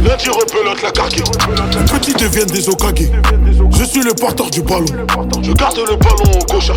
[0.05, 1.23] Lundi, repelote la carguée.
[1.79, 3.11] Les petits deviennent des Okage.
[3.79, 4.87] Je suis le porteur du ballon.
[5.43, 6.73] Je garde le ballon au gauche.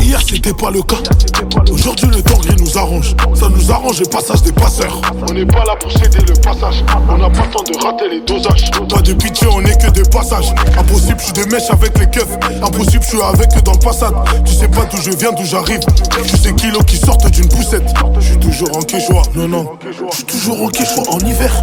[0.00, 0.96] Hier c'était pas le cas.
[1.70, 3.14] Aujourd'hui le temps nous arrange.
[3.34, 5.00] Ça nous arrange le passage des passeurs.
[5.28, 6.84] On n'est pas là pour céder le passage.
[7.08, 8.70] On n'a pas le temps de rater les dosages.
[8.88, 10.52] Pas de pitié, on est que des passages.
[10.78, 12.38] Impossible, je suis des mèches avec les keufs.
[12.62, 14.14] Impossible, je suis avec eux dans le passade.
[14.44, 15.80] Tu sais pas d'où je viens, d'où j'arrive.
[16.24, 17.88] Je sais kilos qui sortent d'une poussette.
[18.18, 19.22] Je suis toujours en quechua.
[19.34, 19.78] Non, non.
[20.10, 21.62] Je suis toujours en quechua en hiver.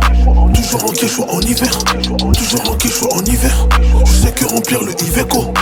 [0.54, 1.78] Toujours en quechua en hiver.
[2.34, 3.68] Toujours en quechua en hiver.
[4.06, 5.54] Je sais que remplir le Iveco.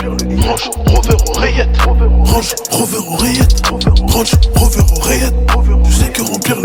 [0.46, 1.76] Range Rover oreillette.
[2.24, 3.62] Range Rover oreillette.
[4.08, 5.34] Range Rover oreillette.
[5.88, 6.56] Je sais que remplir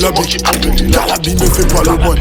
[0.00, 0.36] l'habit.
[0.92, 2.18] Car l'habit ne fait pas le moine.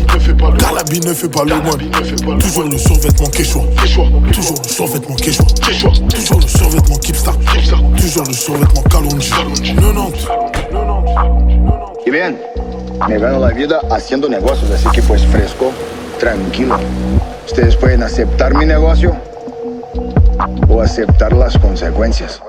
[0.57, 2.39] Car l'habit ne fait pas le moine.
[2.39, 3.61] Toujours le survêtement quechua.
[3.81, 5.45] Toujours le survêtement quechua.
[5.45, 7.35] Toujours le survêtement Kipstar.
[7.97, 9.31] Toujours le survêtement Kalonji.
[9.75, 10.27] 90.
[12.05, 12.37] Y bien,
[13.07, 15.71] me gano la vida haciendo negocios, así que pues fresco,
[16.19, 16.77] tranquilo.
[17.45, 19.15] Ustedes pueden aceptar mi negocio
[20.69, 22.41] o aceptar las consecuencias.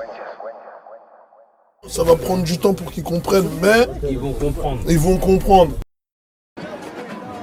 [1.91, 4.79] Ça va prendre du temps pour qu'ils comprennent, mais Ils vont comprendre.
[4.87, 5.73] ils vont comprendre.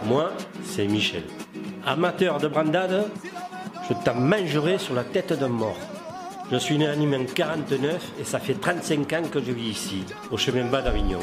[0.06, 0.32] Moi,
[0.64, 1.24] c'est Michel.
[1.84, 3.04] Amateur de brandade,
[3.87, 5.77] je t'en mangerai sur la tête d'un mort.
[6.50, 10.38] Je suis né en 1949 et ça fait 35 ans que je vis ici, au
[10.38, 11.18] chemin bas d'Avignon.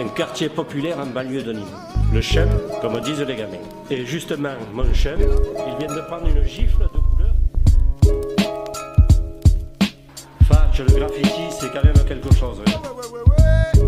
[0.00, 1.76] Un quartier populaire en banlieue de Nîmes.
[2.10, 2.48] Le chum,
[2.80, 3.58] comme disent les gamins.
[3.90, 7.00] Et justement, mon chum, il vient de prendre une gifle de
[10.78, 12.58] le graffiti, c'est quand même quelque chose.
[12.66, 13.82] hein.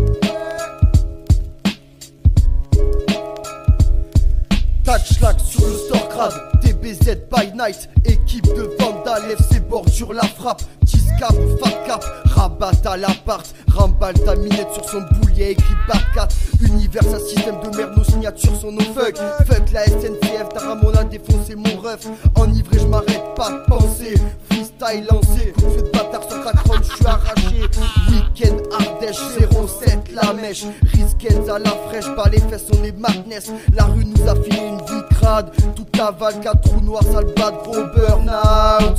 [4.83, 10.61] Touchlag sur le store crade, TBZ by night, équipe de Vandal, FC bordure la frappe,
[10.85, 16.27] Tiscap, Fat Cap, rabat à l'appart, remballe ta minette sur son boulier, écrit Barcat,
[16.61, 19.17] univers, un système de merde, nos signatures sont nos fuck,
[19.47, 20.34] fuck la SNCF,
[20.75, 24.15] Ramon a défoncé mon ref, enivré je m'arrête pas de penser,
[24.49, 27.61] freestyle lancé, de bâtard sur ta crâne, je suis arraché,
[28.09, 33.51] week-end Ardèche, 07 la mèche, risquettes à la fraîche, pas les fesses, on est madness,
[33.73, 37.33] la rue nous a filé une vie crade, toute cavale, quatre trous noirs, sale de
[37.33, 38.97] gros burn-out,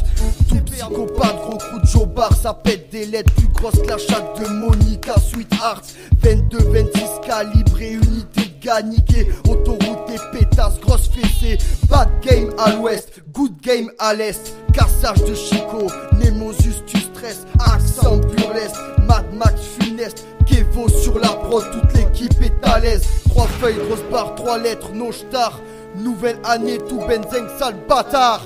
[0.48, 4.40] tout psychopathe, gros coup de jobard, ça pète des lettres plus grosses que la chatte
[4.40, 5.84] de Monica, Sweetheart,
[6.22, 11.58] 22, 26 calibré, unité de ganiqué, autoroute des pétasses, grosse fessée,
[11.88, 18.18] bad game à l'ouest, good game à l'est, cassage de Chico, Nemosus tu stress, accent
[18.18, 23.78] burlesque, Mad Max funeste, Kevo sur la prod, toute l'équipe est à l'aise, trois feuilles,
[23.88, 25.60] grosse barre, trois lettres, no star,
[25.96, 28.42] nouvelle année, tout benzeng, sale bâtard.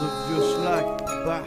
[0.00, 0.44] De vieux
[1.24, 1.42] bah.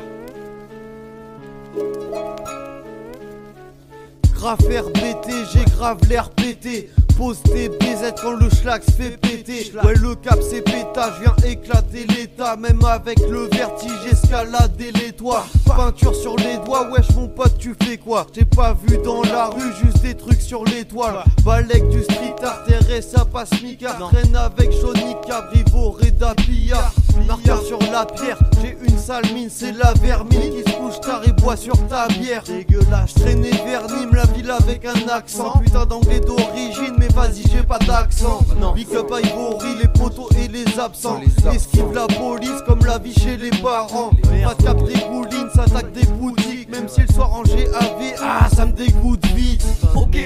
[4.33, 6.89] Grave RBT, j'ai grave l'air pété.
[7.19, 9.73] Pose tes BZ quand le schlag se fait péter.
[9.83, 12.55] Ouais, le cap c'est pétage, viens éclater l'état.
[12.55, 15.45] Même avec le vertige, escalader les toits.
[15.65, 18.25] Peinture sur les doigts, wesh mon pote, tu fais quoi?
[18.33, 21.25] J'ai pas vu dans la rue, juste des trucs sur l'étoile.
[21.43, 22.63] Balek du street art,
[23.01, 23.97] ça passe Mika.
[23.99, 26.93] Traîne avec Johnny Cabrivo, Reda Pillard.
[27.27, 31.21] Marqueur sur la pierre, j'ai une sale mine, c'est la vermine qui se couche tard
[31.25, 32.43] et boit sur ta bière.
[32.43, 35.59] Dégueulasse, traîner vers Nîmes, la ville avec un accent.
[35.59, 38.41] Putain d'anglais d'origine, mais vas-y, j'ai pas d'accent.
[38.75, 41.19] Big up à Ivory, les poteaux et les absents.
[41.53, 44.11] Esquive la police comme la vie chez les parents.
[44.43, 46.69] Pas de cap dégouline, s'attaque des boutiques.
[46.69, 49.65] Même si le soir en GAV, ah, ça me dégoûte vite.
[49.95, 50.17] Ok,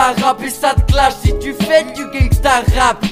[0.00, 1.14] Rap et ça te clash.
[1.22, 3.04] Si tu fais du gangsta rap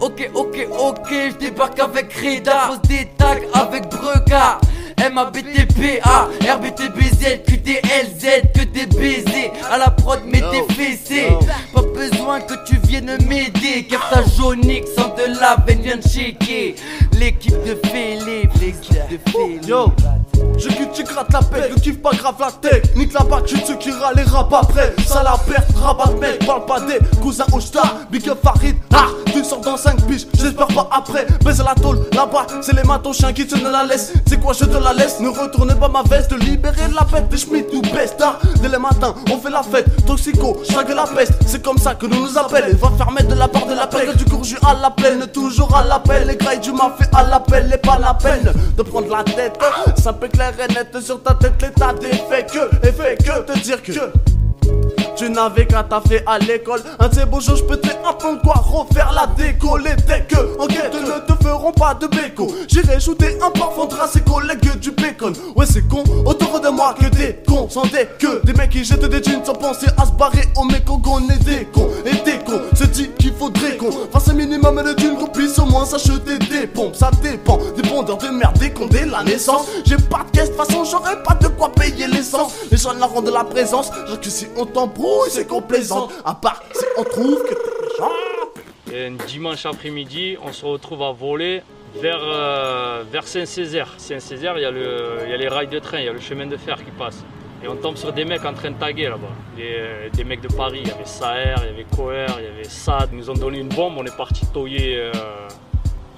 [0.00, 2.68] Ok, ok, ok, je débarque avec Reda.
[2.68, 4.58] Pose des tags avec Brega.
[5.04, 9.52] M-A-B-T-P-A, R-B-T-B-Z, Q-D-L-Z, que des baisers.
[9.70, 11.28] À la prod, mets tes fessées.
[11.74, 13.86] Pas besoin que tu viennes m'aider.
[13.90, 16.76] Car ta jaunique sans de la veine vient de checker.
[17.18, 19.92] L'équipe de Félix, l'équipe de Félix Yo,
[20.58, 22.82] je quitte, tu grattes la paix, ne kiffe pas grave la tech.
[22.96, 24.94] Nique la bac, tu ceux qui râlent les rap après.
[25.06, 25.36] Ça la
[25.76, 27.32] rabat mec, parle pas au.
[28.10, 31.26] Big up Farid, ah, tu sors dans 5 piges, j'espère pas après.
[31.44, 34.12] Baise la tôle, là-bas, c'est les matos chiens qui te ne la laissent.
[34.26, 36.32] C'est quoi, je te la laisse, ne retournez pas ma veste.
[36.32, 38.38] Libérer la bête des Schmitt ou Besta.
[38.60, 41.32] Dès le matin, on fait la fête, toxico, chaque la peste.
[41.46, 42.76] C'est comme ça que nous nous appellent.
[42.76, 45.74] Va faire mettre de la part de la peine, du courju à la plaine, toujours
[45.76, 46.26] à l'appel.
[46.26, 49.58] Les grailles du mafé à l'appel, et pas la peine de prendre la tête.
[50.02, 53.52] Ça peut clair et net sur ta tête, l'état des faits que, et fait que
[53.52, 55.01] te dire que.
[55.22, 56.80] Tu n'avais qu'à taffer à l'école.
[56.98, 59.76] Un de ces beaux jours, je peux apprendre quoi refaire la déco.
[59.76, 62.52] Les decks en quête ne te feront pas de béco.
[62.66, 65.32] J'irai shooter un parfum à ses collègues du bacon.
[65.54, 67.68] Ouais, c'est con, autour de moi que des cons.
[67.70, 70.64] Sans des que des mecs qui jettent des jeans sans penser à se barrer au
[70.64, 71.88] mec qu'on est des cons.
[72.04, 75.56] Et des cons se dit qu'il faudrait qu'on fasse un minimum de thunes qu'on puisse
[75.60, 76.96] au moins s'acheter des pompes.
[76.96, 79.68] Ça dépend des bondeurs de merde qu'on dès la naissance.
[79.84, 82.54] J'ai pas de caisse, de façon, j'aurais pas de quoi payer l'essence.
[82.70, 83.90] Les gens la rendent de la présence.
[84.06, 86.08] Genre que si on t'embrouille, c'est complaisant.
[86.24, 87.54] À part si on trouve que
[88.86, 91.62] t'es un dimanche après-midi, on se retrouve à voler
[92.00, 93.94] vers, euh, vers Saint-Césaire.
[93.96, 96.20] Saint-Césaire, il y, a le- y a les rails de train, il y a le
[96.20, 97.24] chemin de fer qui passe.
[97.64, 99.28] Et on tombe sur des mecs en train de taguer là-bas.
[100.12, 102.64] Des, mecs de Paris, il y avait Saher, il y avait Coher, il y avait
[102.64, 103.10] Sad.
[103.12, 105.12] Ils nous ont donné une bombe, on est parti toyer, euh,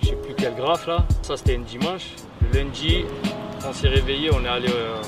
[0.03, 1.05] je sais plus quel graphe là.
[1.23, 2.13] Ça c'était un dimanche.
[2.53, 3.05] Lundi,
[3.67, 5.01] on s'est réveillé, on est allé, euh,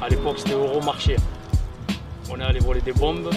[0.00, 1.16] à l'époque c'était Euromarché.
[2.30, 3.30] On est allé voler des bombes.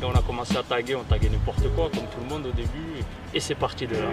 [0.00, 2.52] Et on a commencé à taguer, on taguait n'importe quoi comme tout le monde au
[2.52, 3.02] début.
[3.32, 4.10] Et c'est parti de là.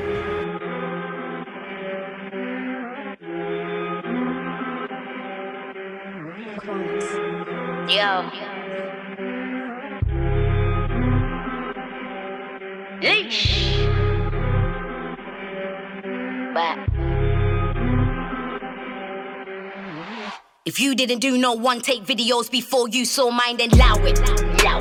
[16.53, 16.92] But
[20.65, 24.15] if you didn't do no one take videos before you saw mine, then allow it.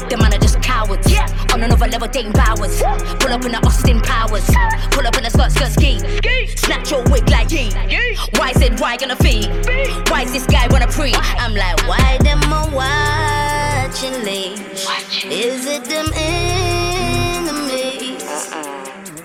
[0.09, 1.11] The man are just cowards.
[1.11, 1.26] Yeah.
[1.53, 2.80] On another level, dating powers.
[3.18, 4.47] Pull up in the Austin Powers.
[4.93, 5.99] Pull up in the skirt, skirt ski.
[6.57, 7.70] Snatch your wig like ye.
[8.39, 9.49] Why said why gonna fee?
[10.09, 11.14] Why is this guy wanna pre?
[11.14, 15.24] I'm like, why them a watching leash?
[15.24, 17.02] Is it them enemies?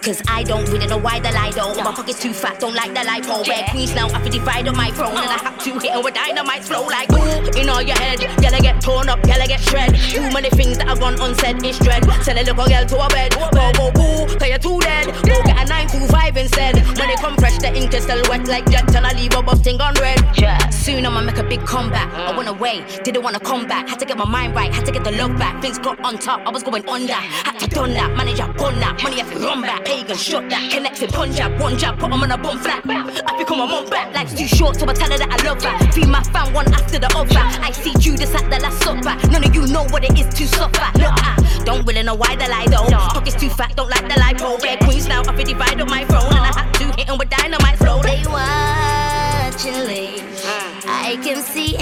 [0.07, 1.75] Cause I don't really know why the lie don't.
[1.83, 3.45] My pocket's too fat, don't like the lipo.
[3.45, 5.17] Red queens now, I have to divide on my throne.
[5.17, 8.21] And I have to hit her with dynamite flow like ooh, in all your head.
[8.41, 9.93] Yella get torn up, yella get shred.
[9.99, 12.05] Too many things that are gone unsaid, it's dread.
[12.23, 13.35] Sell a little girl to a bed.
[13.51, 15.07] Go, go, boo, cause you're too dead.
[15.27, 16.75] Go get a 925 instead.
[16.97, 18.95] When they come fresh, the ink is still wet like jet.
[18.95, 20.23] And I leave a buff thing on red.
[20.71, 22.07] Soon I'ma make a big comeback.
[22.13, 23.89] I went away, didn't wanna come back.
[23.89, 25.61] Had to get my mind right, had to get the love back.
[25.61, 27.11] Things got on top, I was going under.
[27.11, 29.03] Had to done that, manager gun that.
[29.03, 29.96] Money have to run back.
[29.97, 32.83] Pagan shot that, connected Punjab, one jab, put 'em on a bum flat.
[32.85, 35.59] I become a mum back, life's too short, so I tell her that I love
[35.63, 35.91] her.
[35.91, 37.41] Feed my fam one after the other.
[37.67, 39.15] I see Judas at the last supper.
[39.31, 40.87] None of you know what it is to suffer.
[40.99, 41.35] Look, I
[41.65, 42.85] don't really know why the lie though.
[43.15, 44.61] Pockets too fat, don't like the lipo.
[44.63, 47.17] Red queens now, I feel divide on my throne, and I had to hit 'em
[47.17, 47.99] with dynamite flow.
[48.03, 50.21] They watching leave.
[50.45, 50.85] Mm.
[51.09, 51.75] I can see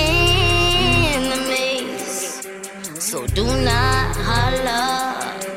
[1.14, 1.68] enemies,
[2.98, 5.55] so do not holler.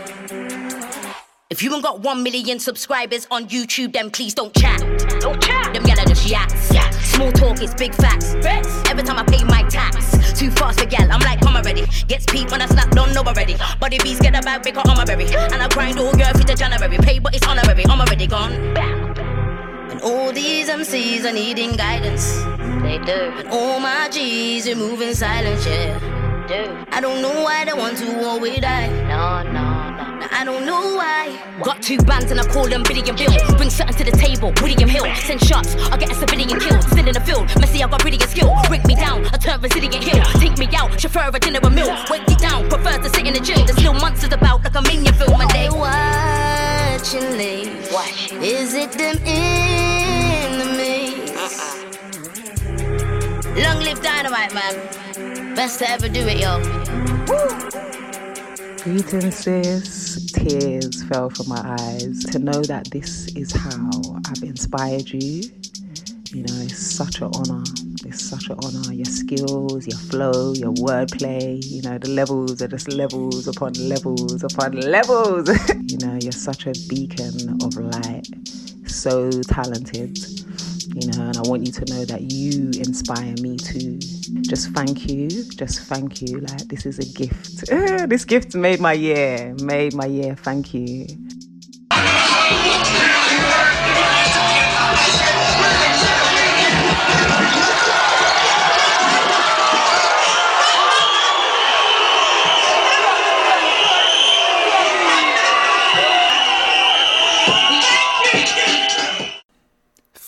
[1.50, 4.80] If you ain't got one million subscribers on YouTube, then please don't chat.
[5.18, 5.72] Don't chat.
[5.72, 6.52] Them yellow just yaks.
[7.08, 8.34] Small talk is big facts.
[8.86, 11.10] Every time I pay my tax, too fast for gal.
[11.10, 11.86] I'm like, come already.
[12.06, 13.56] Gets peep when I snap, don't know already.
[13.80, 15.24] Body a bag, big on my berry.
[15.24, 16.98] And I grind all year for the January.
[16.98, 17.86] Pay, but it's honorary.
[17.86, 18.52] I'm already gone.
[18.52, 22.42] And all these MCs are needing guidance.
[22.82, 23.32] They do.
[23.38, 25.98] And all my G's are moving silent, yeah.
[26.46, 26.86] Do.
[26.92, 28.88] I don't know why they want to war with I.
[29.08, 30.28] No, no, no.
[30.30, 31.36] I don't know why.
[31.62, 33.32] Got two bands and I call them Billy and Bill.
[33.56, 35.04] Bring something to the table, William Hill.
[35.16, 36.82] Send shots, I'll get a civilian killed.
[36.84, 38.54] Still in the field, Messy, I got brilliant skill.
[38.68, 40.22] Break me down, I turn resilient hill.
[40.40, 41.90] Take me out, chauffeur a dinner a mill.
[42.10, 43.64] Weight it down, prefer to sit in the gym.
[43.66, 45.40] There's still monsters about like a minion film.
[45.40, 47.68] And they watching leave.
[48.42, 51.30] Is it them enemies?
[51.32, 51.74] Uh-uh.
[53.62, 55.54] Long live dynamite, man.
[55.54, 56.58] Best to ever do it, yo.
[58.82, 60.30] Greetings, sis.
[60.32, 63.90] Tears fell from my eyes to know that this is how
[64.28, 65.50] I've inspired you.
[66.30, 67.64] You know, it's such an honor.
[68.04, 68.92] It's such an honor.
[68.92, 74.44] Your skills, your flow, your wordplay, you know, the levels are just levels upon levels
[74.44, 75.48] upon levels.
[75.82, 78.28] you know, you're such a beacon of light.
[78.86, 80.37] So talented
[81.02, 83.98] you and I want you to know that you inspire me too.
[84.42, 86.40] Just thank you, just thank you.
[86.40, 87.66] Like, this is a gift.
[88.08, 90.34] this gift made my year, made my year.
[90.36, 91.06] Thank you.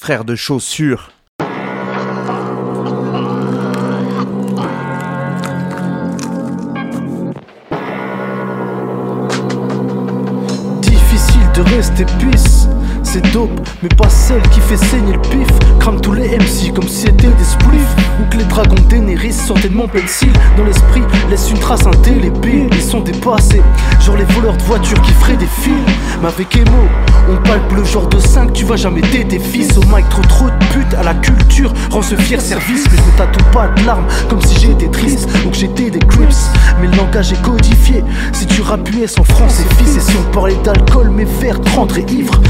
[0.00, 1.10] Frère de chaussures.
[10.80, 12.49] Difficile de rester pisse
[13.12, 13.50] c'est dope,
[13.82, 15.48] mais pas celle qui fait saigner le pif.
[15.80, 17.96] Crame tous les MC comme si c'était des spliffs.
[18.20, 20.32] Ou que les dragons d'Eneris sortaient de mon pencil.
[20.56, 22.68] Dans l'esprit, laisse une trace indélébile.
[22.72, 23.62] Ils sont dépassés,
[24.00, 25.74] genre les voleurs de voitures qui feraient des films.
[26.22, 26.88] Mais avec Emo,
[27.28, 29.76] on palpe le genre de 5, tu vas jamais t'aider fils.
[29.76, 31.72] Au mic, trop trop de pute à la culture.
[31.90, 35.50] Rends ce fier service, mais je tatoue pas de larmes comme si j'étais triste ou
[35.50, 36.50] que j'étais des crips.
[36.80, 38.04] Mais le langage est codifié.
[38.32, 41.70] Si tu rappuies sans France et fils, et si on parlait d'alcool, mes verres te
[41.70, 42.40] rendraient ivre.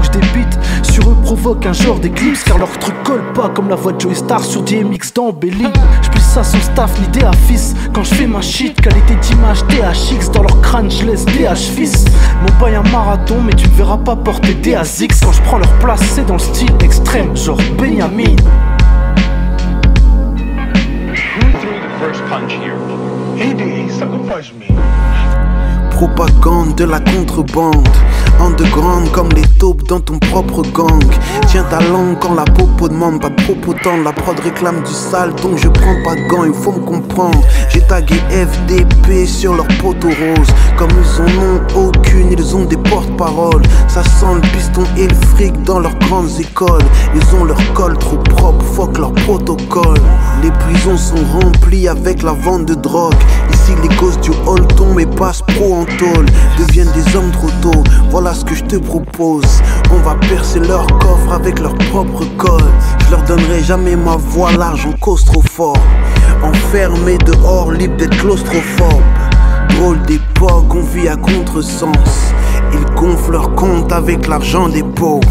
[0.00, 3.68] Que je débite sur eux provoque un genre d'éclipse car leur truc colle pas comme
[3.68, 5.66] la voix de Joey Star sur DMX d'embellie.
[6.02, 7.74] Je plus ça son staff ni des fils.
[7.92, 12.04] Quand je fais ma shit, qualité d'image THX dans leur crâne, je laisse DH fils.
[12.42, 15.72] Mon bail un marathon, mais tu me verras pas porter DAZX quand je prends leur
[15.78, 18.36] place, c'est dans le style extrême, genre Benjamin.
[25.90, 27.88] Propagande de la contrebande
[28.40, 31.02] Underground comme les taupes dans ton propre gang.
[31.48, 33.74] Tiens ta langue quand la popo demande pas de propos
[34.04, 37.40] La prod réclame du sale donc je prends pas gants, il faut me comprendre.
[37.70, 40.48] J'ai tagué FDP sur leur poteau rose.
[40.76, 43.62] Comme ils en ont aucune, ils ont des porte-paroles.
[43.88, 46.84] Ça sent le piston et le fric dans leurs grandes écoles.
[47.14, 49.98] Ils ont leur col trop propre, fuck leur protocole.
[50.42, 53.14] Les prisons sont remplies avec la vente de drogue.
[53.68, 56.26] Ici les gosses du hall tombent et passent pro en tôle.
[56.58, 57.82] Deviennent des hommes trop tôt.
[58.10, 59.44] Voilà ce que je te propose.
[59.92, 62.72] On va percer leur coffre avec leur propre code.
[63.04, 65.76] Je leur donnerai jamais ma voix large en cause trop fort.
[66.42, 69.02] Enfermé dehors, libre d'être claustrophobe.
[69.70, 72.32] Drôle d'époque, on vit à contresens.
[72.72, 75.28] Ils gonflent leur compte avec l'argent des pauvres.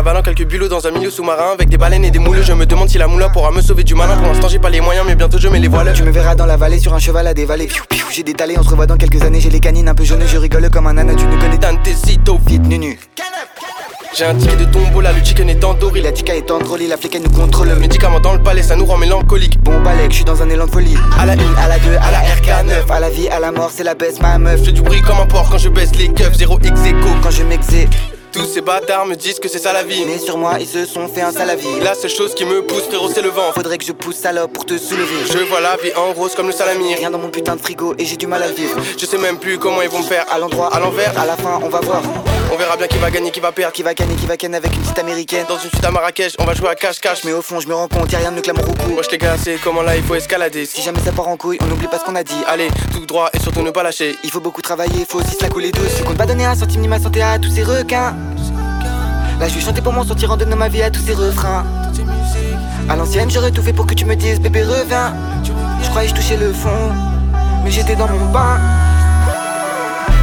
[0.00, 2.42] Avalant quelques bulots dans un milieu sous-marin avec des baleines et des moules.
[2.42, 4.16] Je me demande si la moula pourra me sauver du malin.
[4.16, 5.92] Pour l'instant, j'ai pas les moyens, mais bientôt je mets les voiles.
[5.92, 7.68] Tu me verras dans la vallée sur un cheval à dévaler.
[8.10, 9.40] J'ai des talés, on se revoit dans quelques années.
[9.40, 11.14] J'ai les canines un peu jaunes, je rigole comme un âne.
[11.16, 12.98] Tu ne connais Dantesito, vite, nunu.
[14.16, 16.00] J'ai un ticket de tombeau là, le chicken est endorri.
[16.00, 17.68] La tika est drôle, la flic nous contrôle.
[17.68, 19.62] Le médicament dans le palais, ça nous rend mélancolique.
[19.62, 20.96] Bon balèque, je suis dans un élan de folie.
[21.18, 22.90] À la 1, à la 2, à la RK9.
[22.90, 24.64] À la vie, à la mort, c'est la baisse, ma meuf.
[24.64, 26.34] Je du bruit comme un porc quand je baisse les keufs.
[26.38, 26.80] Zéro ex
[27.22, 27.86] quand je m'exé.
[28.32, 30.04] Tous ces bâtards me disent que c'est ça la vie.
[30.06, 31.80] Mais sur moi, ils se sont fait un sale vie.
[31.82, 33.52] La seule chose qui me pousse, frérot, c'est le vent.
[33.52, 35.26] Faudrait que je pousse salope pour te soulever.
[35.32, 36.94] Je vois la vie en rose comme le salami.
[36.94, 38.78] Rien dans mon putain de frigo et j'ai du mal à vivre.
[38.96, 40.26] Je sais même plus comment ils vont me faire.
[40.30, 41.18] À l'endroit, à l'envers.
[41.18, 42.02] À la fin, on va voir.
[42.52, 43.72] On verra bien qui va gagner, qui va perdre.
[43.72, 45.46] Qui va gagner, qui va ken avec une petite américaine.
[45.48, 47.22] Dans une suite à Marrakech, on va jouer à cache-cache.
[47.24, 49.02] Mais au fond, je me rends compte, y'a rien de mieux que l'amour au Moi,
[49.02, 50.66] je t'ai c'est comment là, il faut escalader?
[50.66, 52.42] Si jamais ça part en couille, on n'oublie pas ce qu'on a dit.
[52.48, 54.16] Allez, tout droit et surtout ne pas lâcher.
[54.24, 55.98] Il faut beaucoup travailler, faut aussi se la couler douce.
[55.98, 58.16] Je compte pas donner un centime ni ma santé à tous ces requins.
[59.38, 61.64] Là je vais chanter pour mon sortir en donnant ma vie à tous ces refrains
[62.90, 65.14] À l'ancienne j'aurais tout fait pour que tu me dises bébé reviens
[65.82, 66.92] Je croyais que je touchais le fond
[67.64, 68.60] Mais j'étais dans mon bain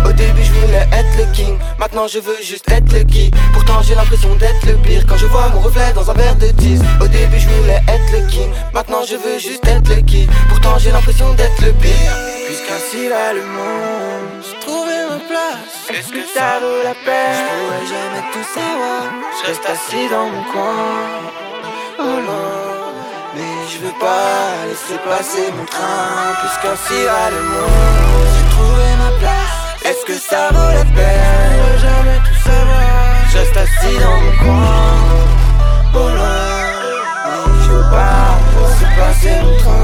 [0.05, 3.81] au début je voulais être le king, maintenant je veux juste être le qui Pourtant
[3.81, 5.03] j'ai l'impression d'être le pire.
[5.07, 8.11] Quand je vois mon reflet dans un verre de 10 Au début je voulais être
[8.11, 12.13] le king, maintenant je veux juste être le qui Pourtant j'ai l'impression d'être le pire.
[12.47, 15.89] Puisqu'ainsi va le monde, j'ai trouvé ma place.
[15.89, 17.35] Est-ce que ça vaut la peine.
[17.35, 19.03] Je pourrais jamais tout savoir,
[19.37, 20.75] je reste assis dans mon coin.
[21.99, 22.93] Oh non,
[23.35, 26.35] mais je veux pas laisser passer mon train.
[26.41, 28.07] Puisqu'ainsi va le monde
[29.89, 33.25] Est-ce que ça vaut la peine jamais tout savoir?
[33.31, 34.91] Je reste assis dans mon coin
[35.93, 36.65] Au loin
[37.63, 38.37] Je pars
[38.77, 39.77] C'est passer mon train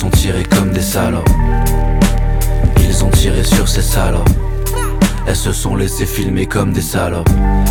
[0.00, 1.28] sont tirées comme des salopes.
[2.78, 4.30] Ils ont tiré sur ces salopes.
[5.26, 7.28] Elles se sont laissées filmer comme des salopes.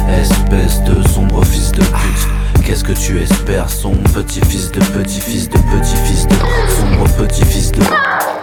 [0.08, 2.64] Espèce de sombre fils de pute.
[2.64, 6.36] Qu'est-ce que tu espères, son petit-fils de petit-fils de petit-fils de
[6.80, 7.82] sombre petit-fils de.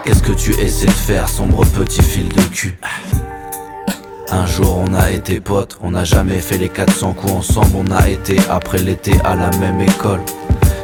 [0.05, 2.77] Qu'est-ce que tu essaies de faire, sombre petit fil de cul?
[4.33, 7.95] Un jour on a été potes, on n'a jamais fait les 400 coups ensemble, on
[7.95, 10.23] a été après l'été à la même école.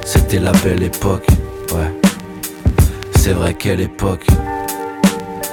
[0.04, 1.26] C'était la belle époque,
[1.72, 2.01] ouais.
[3.24, 4.26] C'est vrai quelle époque.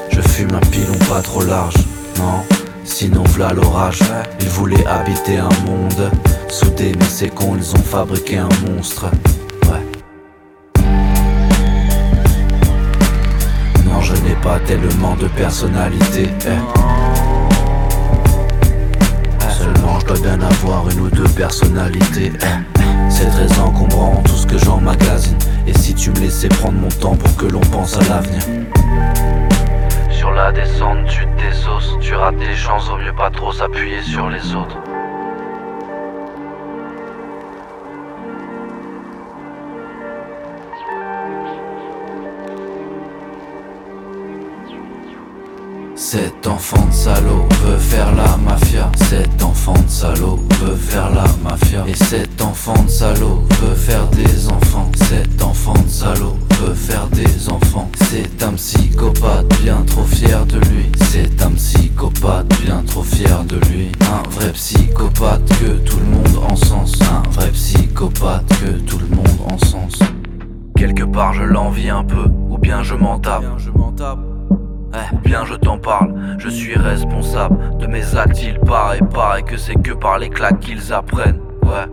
[0.09, 1.75] Je fume un pilon pas trop large,
[2.17, 2.43] non.
[2.83, 3.99] Sinon v'là l'orage.
[4.41, 6.09] Ils voulaient habiter un monde
[6.47, 9.05] soudé, mais c'est con, ils ont fabriqué un monstre.
[9.65, 9.85] Ouais.
[13.85, 16.27] Non, je n'ai pas tellement de personnalité.
[16.47, 16.59] eh.
[19.47, 22.79] Seulement je dois bien avoir une ou deux personnalités eh.
[23.09, 25.37] C'est très encombrant tout ce que j'emmagasine
[25.69, 28.41] Et si tu me laissais prendre mon temps pour que l'on pense à l'avenir?
[30.09, 34.01] Sur la descente tu te désosses Tu rates tes chances, vaut mieux pas trop s'appuyer
[34.01, 34.79] sur les autres
[46.11, 48.91] Cet enfant de salaud veut faire la mafia.
[48.95, 51.85] Cet enfant de salaud veut faire la mafia.
[51.87, 54.89] Et cet enfant de salaud veut faire des enfants.
[54.95, 57.91] Cet enfant de salaud veut faire des enfants.
[58.09, 60.91] C'est un psychopathe bien trop fier de lui.
[61.11, 63.91] C'est un psychopathe bien trop fier de lui.
[64.11, 66.97] Un vrai psychopathe que tout le monde encense.
[67.03, 69.99] Un vrai psychopathe que tout le monde encense.
[70.75, 73.43] Quelque part je l'envie un peu, ou bien je m'en tape.
[74.93, 79.57] Eh, bien je t'en parle, je suis responsable de mes actes, il paraît, paraît que
[79.57, 81.39] c'est que par les claques qu'ils apprennent.
[81.63, 81.85] Ouais,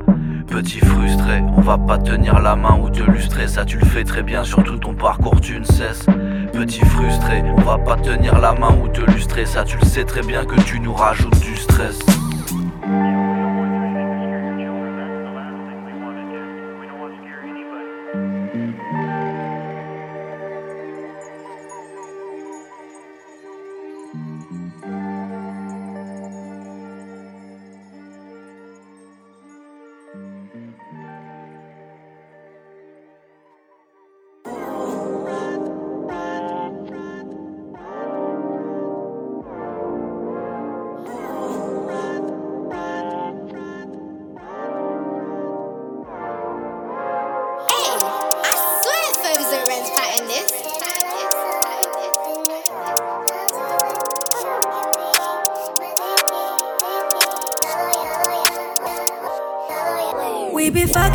[0.46, 4.04] petit frustré, on va pas tenir la main ou te lustrer, ça tu le fais
[4.04, 6.06] très bien, surtout ton parcours tu ne cesses.
[6.52, 10.04] Petit frustré, on va pas tenir la main ou te lustrer, ça tu le sais
[10.04, 11.98] très bien que tu nous rajoutes du stress.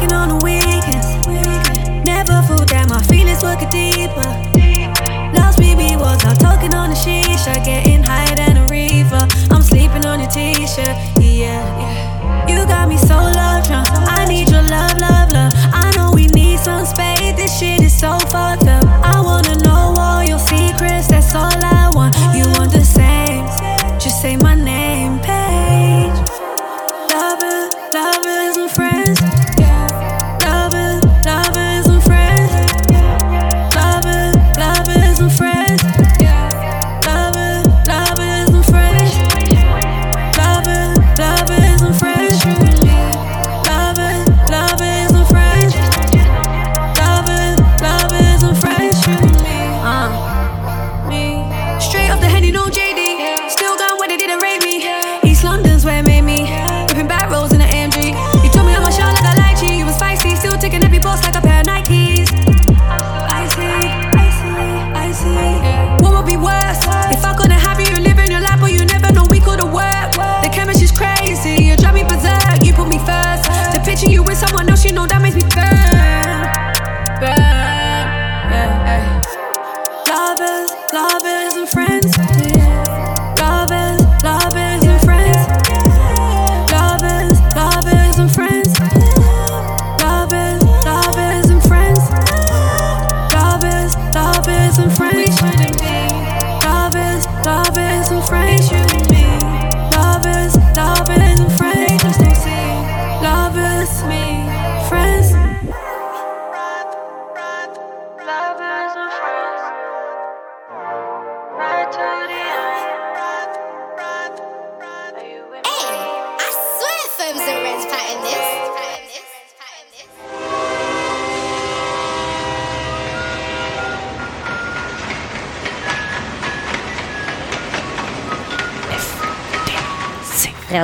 [0.02, 1.06] Fucking on the weekends.
[2.06, 4.30] Never thought that my feelings get deeper.
[5.38, 9.28] Last BB was out talking on the shisha, getting higher than a reefer.
[9.54, 11.62] I'm sleeping on your t-shirt, yeah.
[12.50, 13.88] You got me so love drunk.
[13.92, 15.21] I need your love, love,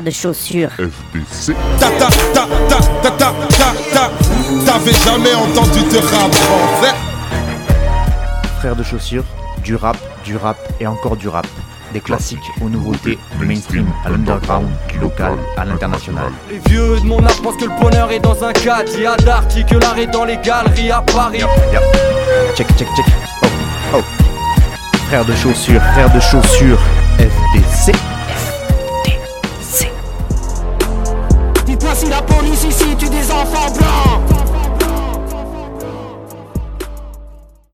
[0.08, 0.70] de chaussures.
[0.78, 1.54] FDC.
[1.80, 4.12] Ta ta ta ta ta ta ta ta
[4.66, 6.96] T'avais jamais entendu de rap français
[8.60, 9.26] Frères de chaussures,
[9.66, 11.46] du rap, du rap et encore du rap.
[11.92, 16.32] Des classiques aux nouveautés, du mainstream à l'underground, du local à l'international.
[16.50, 18.90] Les vieux de mon âge pensent que le bonheur est dans un cadre.
[18.96, 21.42] Il y a que l'art est dans les galeries à Paris.
[22.56, 23.06] Check, check, check.
[23.44, 24.02] Oh, oh.
[25.08, 26.80] Frères de chaussures, frères de chaussures,
[27.20, 28.17] FDC.